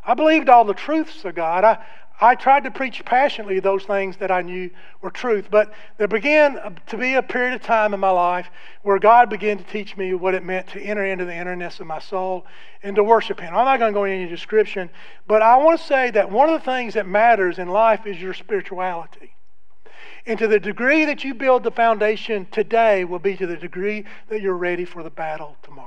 [0.04, 1.64] I believed all the truths of God.
[1.64, 1.84] I,
[2.24, 4.70] I tried to preach passionately those things that I knew
[5.02, 8.52] were truth, but there began to be a period of time in my life
[8.84, 11.88] where God began to teach me what it meant to enter into the innerness of
[11.88, 12.46] my soul
[12.84, 13.56] and to worship Him.
[13.56, 14.92] I'm not going to go into any description,
[15.28, 18.22] but I want to say that one of the things that matters in life is
[18.22, 19.34] your spirituality.
[20.28, 24.06] And to the degree that you build the foundation today will be to the degree
[24.30, 25.81] that you're ready for the battle tomorrow.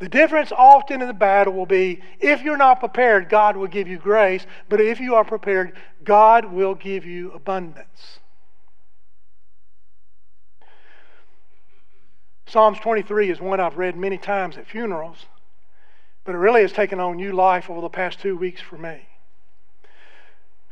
[0.00, 3.86] The difference often in the battle will be if you're not prepared, God will give
[3.86, 5.72] you grace, but if you are prepared,
[6.02, 8.18] God will give you abundance.
[12.46, 15.26] Psalms 23 is one I've read many times at funerals,
[16.24, 19.08] but it really has taken on new life over the past two weeks for me.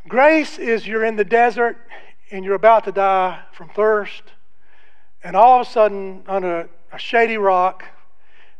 [0.09, 1.77] Grace is you're in the desert
[2.31, 4.23] and you're about to die from thirst,
[5.23, 7.85] and all of a sudden, a, a shady rock,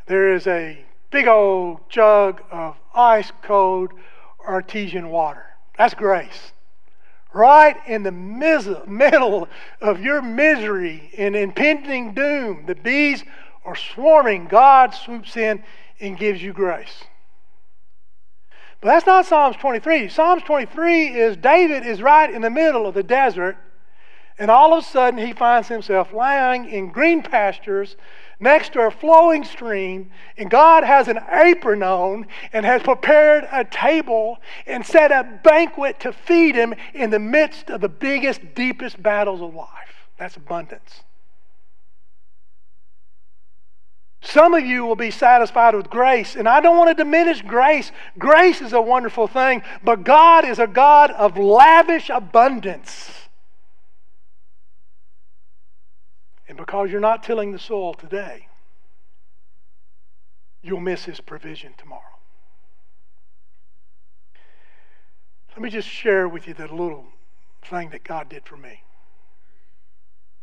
[0.07, 3.93] there is a big old jug of ice cold
[4.47, 5.45] artesian water.
[5.79, 6.53] That's grace.
[7.35, 9.49] Right in the middle
[9.81, 13.25] of your misery and impending doom, the bees
[13.65, 14.47] are swarming.
[14.49, 15.63] God swoops in
[16.01, 17.05] and gives you grace.
[18.81, 20.09] But that's not Psalms 23.
[20.09, 23.57] Psalms 23 is David is right in the middle of the desert,
[24.39, 27.97] and all of a sudden he finds himself lying in green pastures
[28.43, 33.65] next to a flowing stream, and God has an apron on and has prepared a
[33.65, 39.03] table and set a banquet to feed him in the midst of the biggest, deepest
[39.03, 39.69] battles of life.
[40.19, 41.03] That's abundance.
[44.23, 47.91] Some of you will be satisfied with grace, and I don't want to diminish grace.
[48.19, 53.22] Grace is a wonderful thing, but God is a God of lavish abundance.
[56.53, 58.47] And because you're not tilling the soil today,
[60.61, 62.03] you'll miss His provision tomorrow.
[65.53, 67.07] Let me just share with you that little
[67.63, 68.83] thing that God did for me.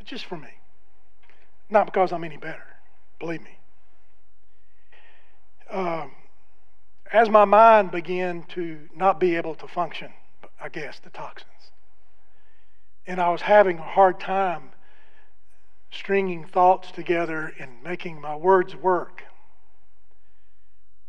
[0.04, 0.50] Just for me.
[1.70, 2.66] Not because I'm any better,
[3.20, 3.60] believe me.
[5.70, 6.14] Um,
[7.14, 10.12] as my mind began to not be able to function,
[10.60, 11.70] I guess, the toxins,
[13.06, 14.72] and I was having a hard time
[15.92, 19.24] stringing thoughts together and making my words work.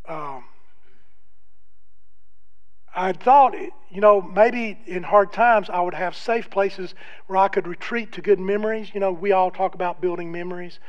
[0.08, 0.44] Um,
[2.94, 6.94] I thought, you know, maybe in hard times I would have safe places
[7.26, 8.90] where I could retreat to good memories.
[8.92, 10.80] You know, we all talk about building memories.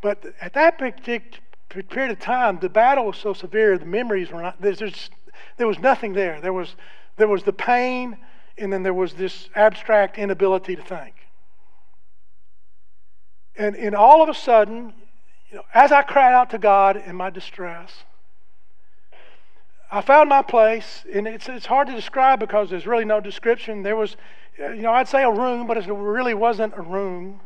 [0.00, 4.60] But at that period of time, the battle was so severe, the memories were not,
[4.62, 5.10] there's,
[5.56, 6.40] there was nothing there.
[6.40, 6.76] There was,
[7.16, 8.16] there was the pain,
[8.56, 11.17] and then there was this abstract inability to think.
[13.58, 14.94] And, and all of a sudden,
[15.50, 18.04] you know, as I cried out to God in my distress,
[19.90, 23.82] I found my place, and it's, it's hard to describe because there's really no description.
[23.82, 24.16] There was,
[24.62, 27.40] uh, you know, I'd say a room, but it really wasn't a room.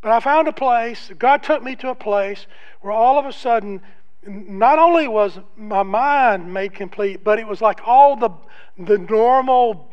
[0.00, 2.46] But I found a place, God took me to a place
[2.80, 3.82] where all of a sudden,
[4.26, 8.30] not only was my mind made complete, but it was like all the,
[8.78, 9.92] the normal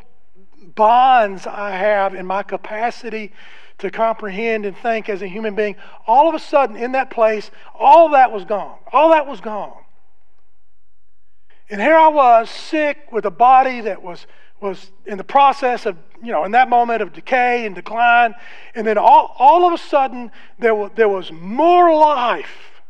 [0.74, 3.32] bonds I have in my capacity
[3.78, 7.50] to comprehend and think as a human being, all of a sudden in that place,
[7.74, 8.78] all that was gone.
[8.92, 9.72] All that was gone.
[11.70, 14.26] And here I was, sick with a body that was,
[14.60, 18.34] was in the process of, you know, in that moment of decay and decline.
[18.74, 22.82] And then all, all of a sudden, there was, there was more life.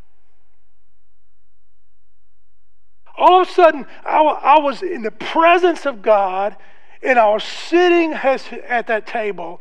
[3.16, 6.56] All of a sudden, I, I was in the presence of God,
[7.00, 9.60] and I was sitting at that table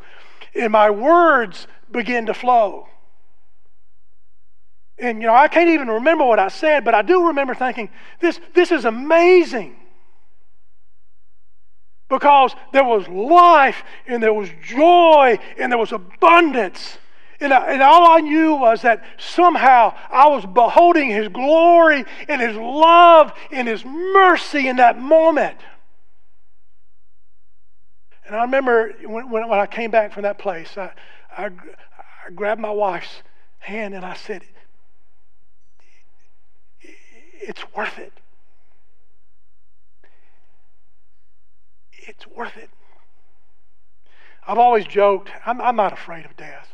[0.56, 2.88] and my words begin to flow.
[4.98, 7.90] And you know, I can't even remember what I said, but I do remember thinking,
[8.20, 9.76] this, this is amazing.
[12.10, 16.98] Because there was life and there was joy and there was abundance.
[17.40, 22.42] And, I, and all I knew was that somehow I was beholding His glory and
[22.42, 25.58] His love and His mercy in that moment.
[28.34, 30.92] And I remember when, when, I came back from that place, I,
[31.38, 33.22] I, I grabbed my wife's
[33.60, 34.42] hand and I said,
[36.82, 38.12] It's worth it.
[41.92, 42.72] It's worth it.
[44.48, 46.74] I've always joked, I'm, I'm not afraid of death.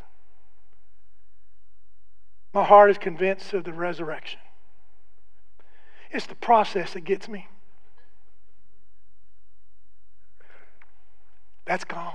[2.53, 4.39] My heart is convinced of the resurrection.
[6.09, 7.49] It's the process that gets me.
[11.69, 12.13] That's gone.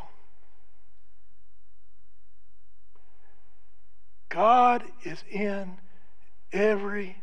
[4.29, 5.77] God is in
[6.53, 7.19] every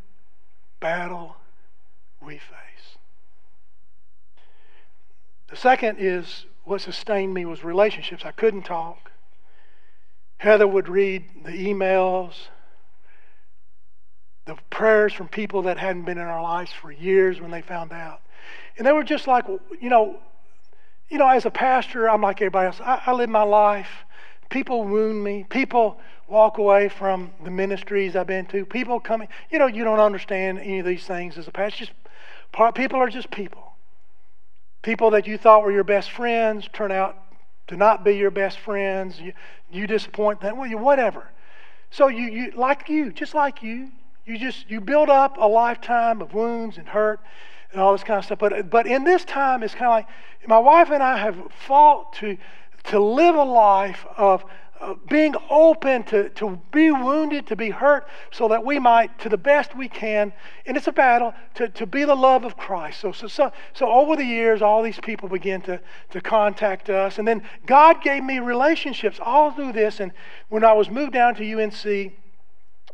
[0.79, 1.35] battle
[2.21, 2.95] we face.
[5.49, 8.23] The second is what sustained me was relationships.
[8.23, 9.11] I couldn't talk.
[10.37, 12.47] Heather would read the emails,
[14.45, 17.91] the prayers from people that hadn't been in our lives for years when they found
[17.91, 18.21] out.
[18.77, 19.43] And they were just like,
[19.81, 20.21] you know,
[21.11, 22.79] you know, as a pastor, I'm like everybody else.
[22.79, 23.89] I, I live my life.
[24.49, 25.45] People wound me.
[25.49, 25.99] People
[26.29, 28.65] walk away from the ministries I've been to.
[28.65, 31.85] People coming, you know, you don't understand any of these things as a pastor.
[31.85, 33.73] Just people are just people.
[34.83, 37.17] People that you thought were your best friends turn out
[37.67, 39.19] to not be your best friends.
[39.19, 39.33] You,
[39.69, 40.57] you disappoint them.
[40.57, 41.29] Well, you whatever.
[41.89, 43.89] So you, you like you, just like you,
[44.25, 47.19] you just you build up a lifetime of wounds and hurt
[47.71, 48.39] and all this kind of stuff.
[48.39, 50.07] But but in this time, it's kind of like
[50.47, 52.37] my wife and I have fought to
[52.85, 54.43] to live a life of
[54.81, 59.29] uh, being open to, to be wounded, to be hurt, so that we might, to
[59.29, 60.33] the best we can,
[60.65, 62.99] and it's a battle, to, to be the love of Christ.
[62.99, 67.19] So, so, so, so over the years, all these people began to, to contact us.
[67.19, 69.99] And then God gave me relationships all through this.
[69.99, 70.11] And
[70.49, 72.13] when I was moved down to UNC,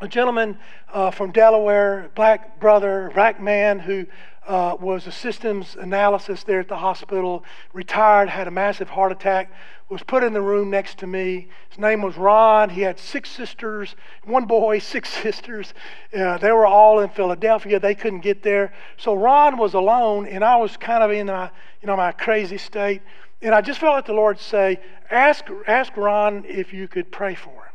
[0.02, 0.60] a gentleman
[0.94, 4.06] uh, from Delaware, black brother, black man who
[4.48, 7.43] uh, was a systems analysis there at the hospital,
[7.74, 9.52] retired, had a massive heart attack,
[9.89, 11.50] was put in the room next to me.
[11.70, 12.70] His name was Ron.
[12.70, 15.74] He had six sisters, one boy, six sisters.
[16.18, 17.80] Uh, they were all in Philadelphia.
[17.80, 18.74] They couldn't get there.
[18.98, 22.58] So Ron was alone, and I was kind of in my, you know, my crazy
[22.58, 23.02] state.
[23.41, 24.80] And I just felt like the Lord say,
[25.12, 27.74] ask, ask Ron if you could pray for him.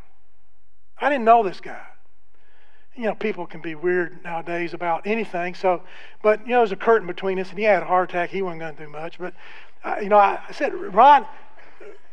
[0.99, 1.85] I didn't know this guy
[2.95, 5.55] you know, people can be weird nowadays about anything.
[5.55, 5.81] So,
[6.21, 8.29] but you know, there's a curtain between us, and he had a heart attack.
[8.29, 9.17] He wasn't going to do much.
[9.17, 9.33] But
[9.83, 11.25] uh, you know, I, I, said, Ron,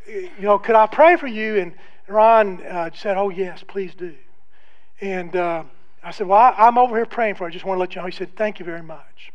[0.07, 1.59] you know, could I pray for you?
[1.59, 1.75] And
[2.09, 4.15] Ron uh, said, Oh yes, please do.
[5.01, 5.65] And uh,
[6.03, 7.49] I said, Well, I, am over here praying for you.
[7.49, 8.07] I just want to let you know.
[8.07, 9.33] He said, Thank you very much.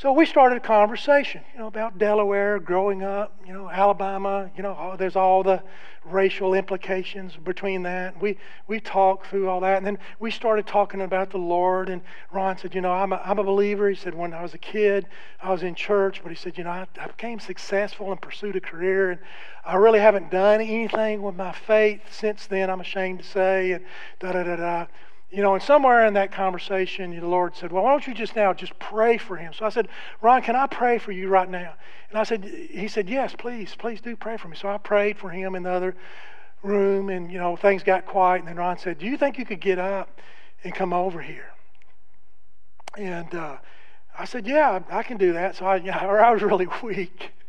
[0.00, 4.62] So we started a conversation, you know, about Delaware, growing up, you know, Alabama, you
[4.62, 5.62] know, all, there's all the
[6.06, 8.18] racial implications between that.
[8.18, 11.90] We we talked through all that, and then we started talking about the Lord.
[11.90, 12.00] And
[12.32, 13.90] Ron said, you know, I'm a, I'm a believer.
[13.90, 15.06] He said, when I was a kid,
[15.42, 18.56] I was in church, but he said, you know, I, I became successful and pursued
[18.56, 19.20] a career, and
[19.66, 22.70] I really haven't done anything with my faith since then.
[22.70, 23.84] I'm ashamed to say, and
[24.18, 24.86] da da da da.
[25.30, 28.34] You know, and somewhere in that conversation, the Lord said, Well, why don't you just
[28.34, 29.52] now just pray for him?
[29.52, 29.88] So I said,
[30.20, 31.74] Ron, can I pray for you right now?
[32.10, 34.56] And I said, He said, Yes, please, please do pray for me.
[34.56, 35.94] So I prayed for him in the other
[36.64, 38.40] room, and, you know, things got quiet.
[38.40, 40.20] And then Ron said, Do you think you could get up
[40.64, 41.52] and come over here?
[42.98, 43.58] And uh,
[44.18, 45.54] I said, Yeah, I can do that.
[45.54, 47.32] So I, you know, I was really weak.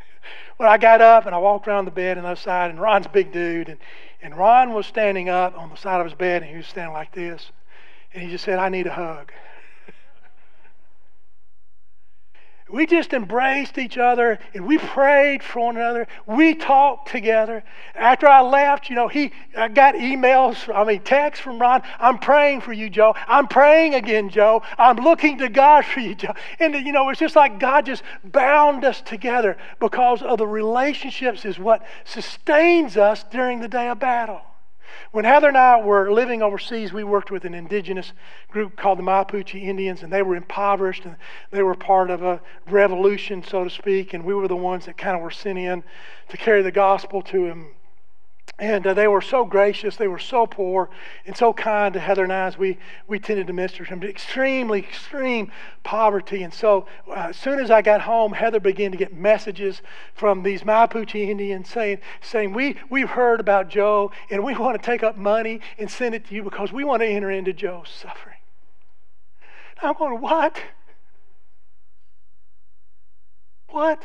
[0.59, 2.79] But I got up and I walked around the bed on the other side, and
[2.79, 3.79] Ron's a big dude, and,
[4.21, 6.93] and Ron was standing up on the side of his bed, and he was standing
[6.93, 7.51] like this.
[8.13, 9.31] And he just said, I need a hug.
[12.71, 16.07] We just embraced each other and we prayed for one another.
[16.25, 17.63] We talked together.
[17.95, 21.81] After I left, you know, he I got emails, I mean texts from Ron.
[21.99, 23.13] I'm praying for you, Joe.
[23.27, 24.63] I'm praying again, Joe.
[24.77, 26.33] I'm looking to God for you, Joe.
[26.59, 31.43] And you know, it's just like God just bound us together because of the relationships
[31.43, 34.41] is what sustains us during the day of battle.
[35.11, 38.11] When Heather and I were living overseas, we worked with an indigenous
[38.49, 41.15] group called the Mapuche Indians, and they were impoverished and
[41.49, 44.97] they were part of a revolution, so to speak, and we were the ones that
[44.97, 45.83] kind of were sent in
[46.27, 47.67] to carry the gospel to them
[48.61, 50.91] and uh, they were so gracious, they were so poor
[51.25, 54.03] and so kind to Heather and I as we, we tended to minister to them.
[54.03, 55.51] Extremely, extreme
[55.83, 56.43] poverty.
[56.43, 59.81] And so uh, as soon as I got home, Heather began to get messages
[60.13, 64.85] from these Mapuche Indians saying, saying we, we've heard about Joe and we want to
[64.85, 67.89] take up money and send it to you because we want to enter into Joe's
[67.89, 68.37] suffering.
[69.81, 70.61] I'm going, what?
[73.69, 74.03] What?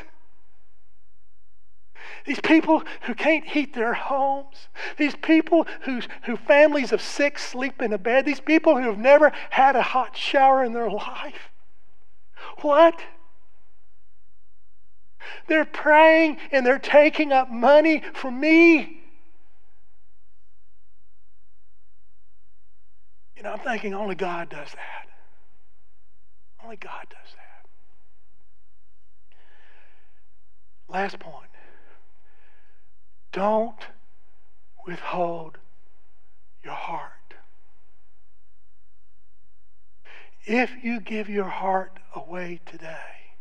[2.24, 4.68] These people who can't heat their homes.
[4.96, 8.24] These people whose, who families of six sleep in a bed.
[8.24, 11.50] These people who have never had a hot shower in their life.
[12.62, 13.00] What?
[15.48, 19.02] They're praying and they're taking up money from me.
[23.36, 25.09] You know, I'm thinking only God does that.
[26.62, 27.68] Only God does that.
[30.88, 31.50] Last point.
[33.37, 33.76] Don't
[34.87, 35.59] withhold
[36.64, 37.34] your heart.
[40.47, 43.34] If you give your heart away today,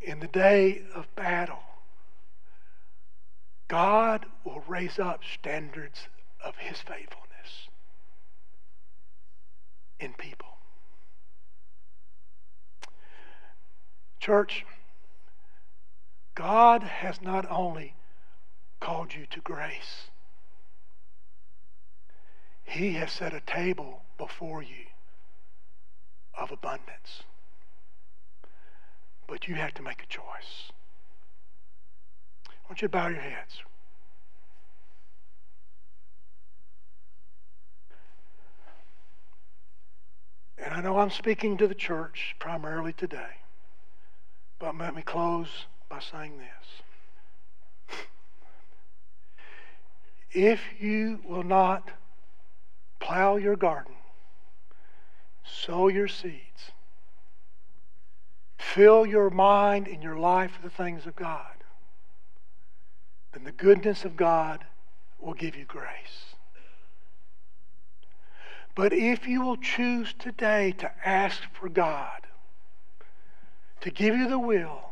[0.00, 1.60] in the day of battle,
[3.68, 6.08] God will raise up standards
[6.42, 7.68] of His faithfulness
[9.98, 10.48] in people.
[14.18, 14.64] Church,
[16.34, 17.96] God has not only
[18.80, 20.08] called you to grace,
[22.64, 24.86] He has set a table before you
[26.36, 27.24] of abundance.
[29.26, 30.72] But you have to make a choice.
[32.48, 33.62] I want you to bow your heads.
[40.58, 43.38] And I know I'm speaking to the church primarily today,
[44.58, 46.82] but let me close by saying this.
[50.32, 51.90] If you will not
[53.00, 53.94] plow your garden,
[55.44, 56.72] sow your seeds,
[58.58, 61.64] fill your mind and your life with the things of God,
[63.32, 64.64] then the goodness of God
[65.18, 66.34] will give you grace.
[68.74, 72.20] But if you will choose today to ask for God
[73.80, 74.90] to give you the will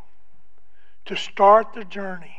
[1.04, 2.37] to start the journey,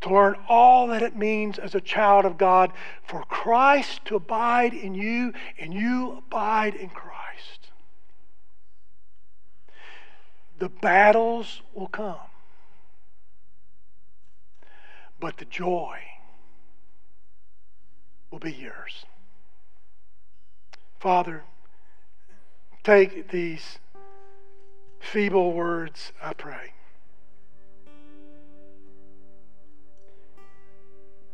[0.00, 2.72] to learn all that it means as a child of God,
[3.02, 7.68] for Christ to abide in you and you abide in Christ,
[10.58, 12.16] the battles will come,
[15.18, 15.98] but the joy
[18.30, 19.04] will be yours.
[20.98, 21.44] Father,
[22.84, 23.78] take these
[24.98, 26.72] feeble words, I pray.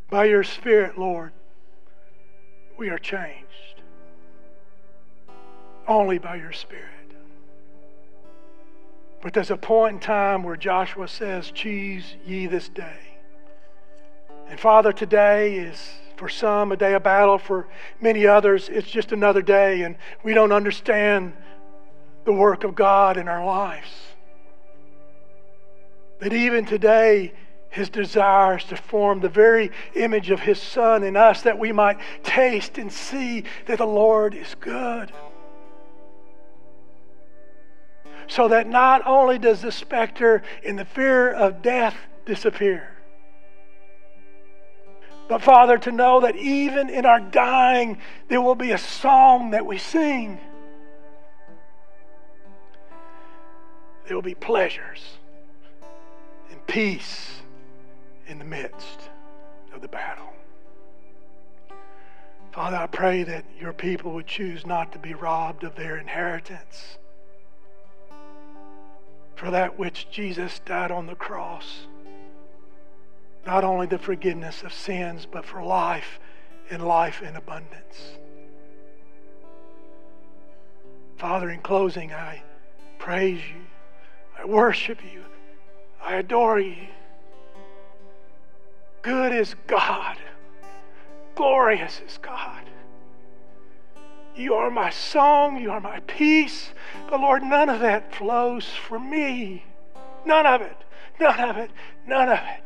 [0.08, 1.32] By your Spirit, Lord,
[2.78, 3.82] we are changed.
[5.88, 6.84] Only by your Spirit.
[9.20, 13.00] But there's a point in time where Joshua says, Choose ye this day.
[14.48, 15.76] And Father, today is
[16.16, 17.66] for some a day of battle, for
[18.00, 21.32] many others, it's just another day, and we don't understand
[22.24, 23.88] the work of God in our lives.
[26.20, 27.34] That even today,
[27.70, 31.98] his desires to form the very image of his Son in us, that we might
[32.22, 35.12] taste and see that the Lord is good.
[38.28, 42.96] So that not only does the specter and the fear of death disappear,
[45.28, 47.98] but Father, to know that even in our dying,
[48.28, 50.38] there will be a song that we sing.
[54.06, 55.02] There will be pleasures
[56.50, 57.35] and peace
[58.26, 59.10] in the midst
[59.74, 60.32] of the battle.
[62.52, 66.98] Father, I pray that your people would choose not to be robbed of their inheritance
[69.34, 71.86] for that which Jesus died on the cross
[73.46, 76.18] not only the forgiveness of sins, but for life
[76.68, 78.18] and life in abundance.
[81.16, 82.42] Father, in closing, I
[82.98, 83.62] praise you.
[84.38, 85.22] I worship you.
[86.02, 86.88] I adore you.
[89.06, 90.16] Good is God.
[91.36, 92.64] Glorious is God.
[94.34, 95.58] You are my song.
[95.58, 96.70] You are my peace.
[97.08, 99.64] But Lord, none of that flows from me.
[100.24, 100.76] None of it.
[101.20, 101.70] None of it.
[102.04, 102.64] None of it.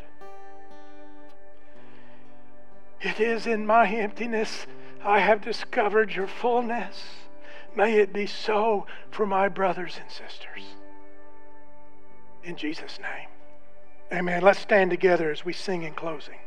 [3.03, 4.67] It is in my emptiness
[5.05, 7.05] I have discovered your fullness.
[7.77, 10.65] May it be so for my brothers and sisters.
[12.43, 13.30] In Jesus' name.
[14.13, 14.43] Amen.
[14.43, 16.39] Let's stand together as we sing in closing.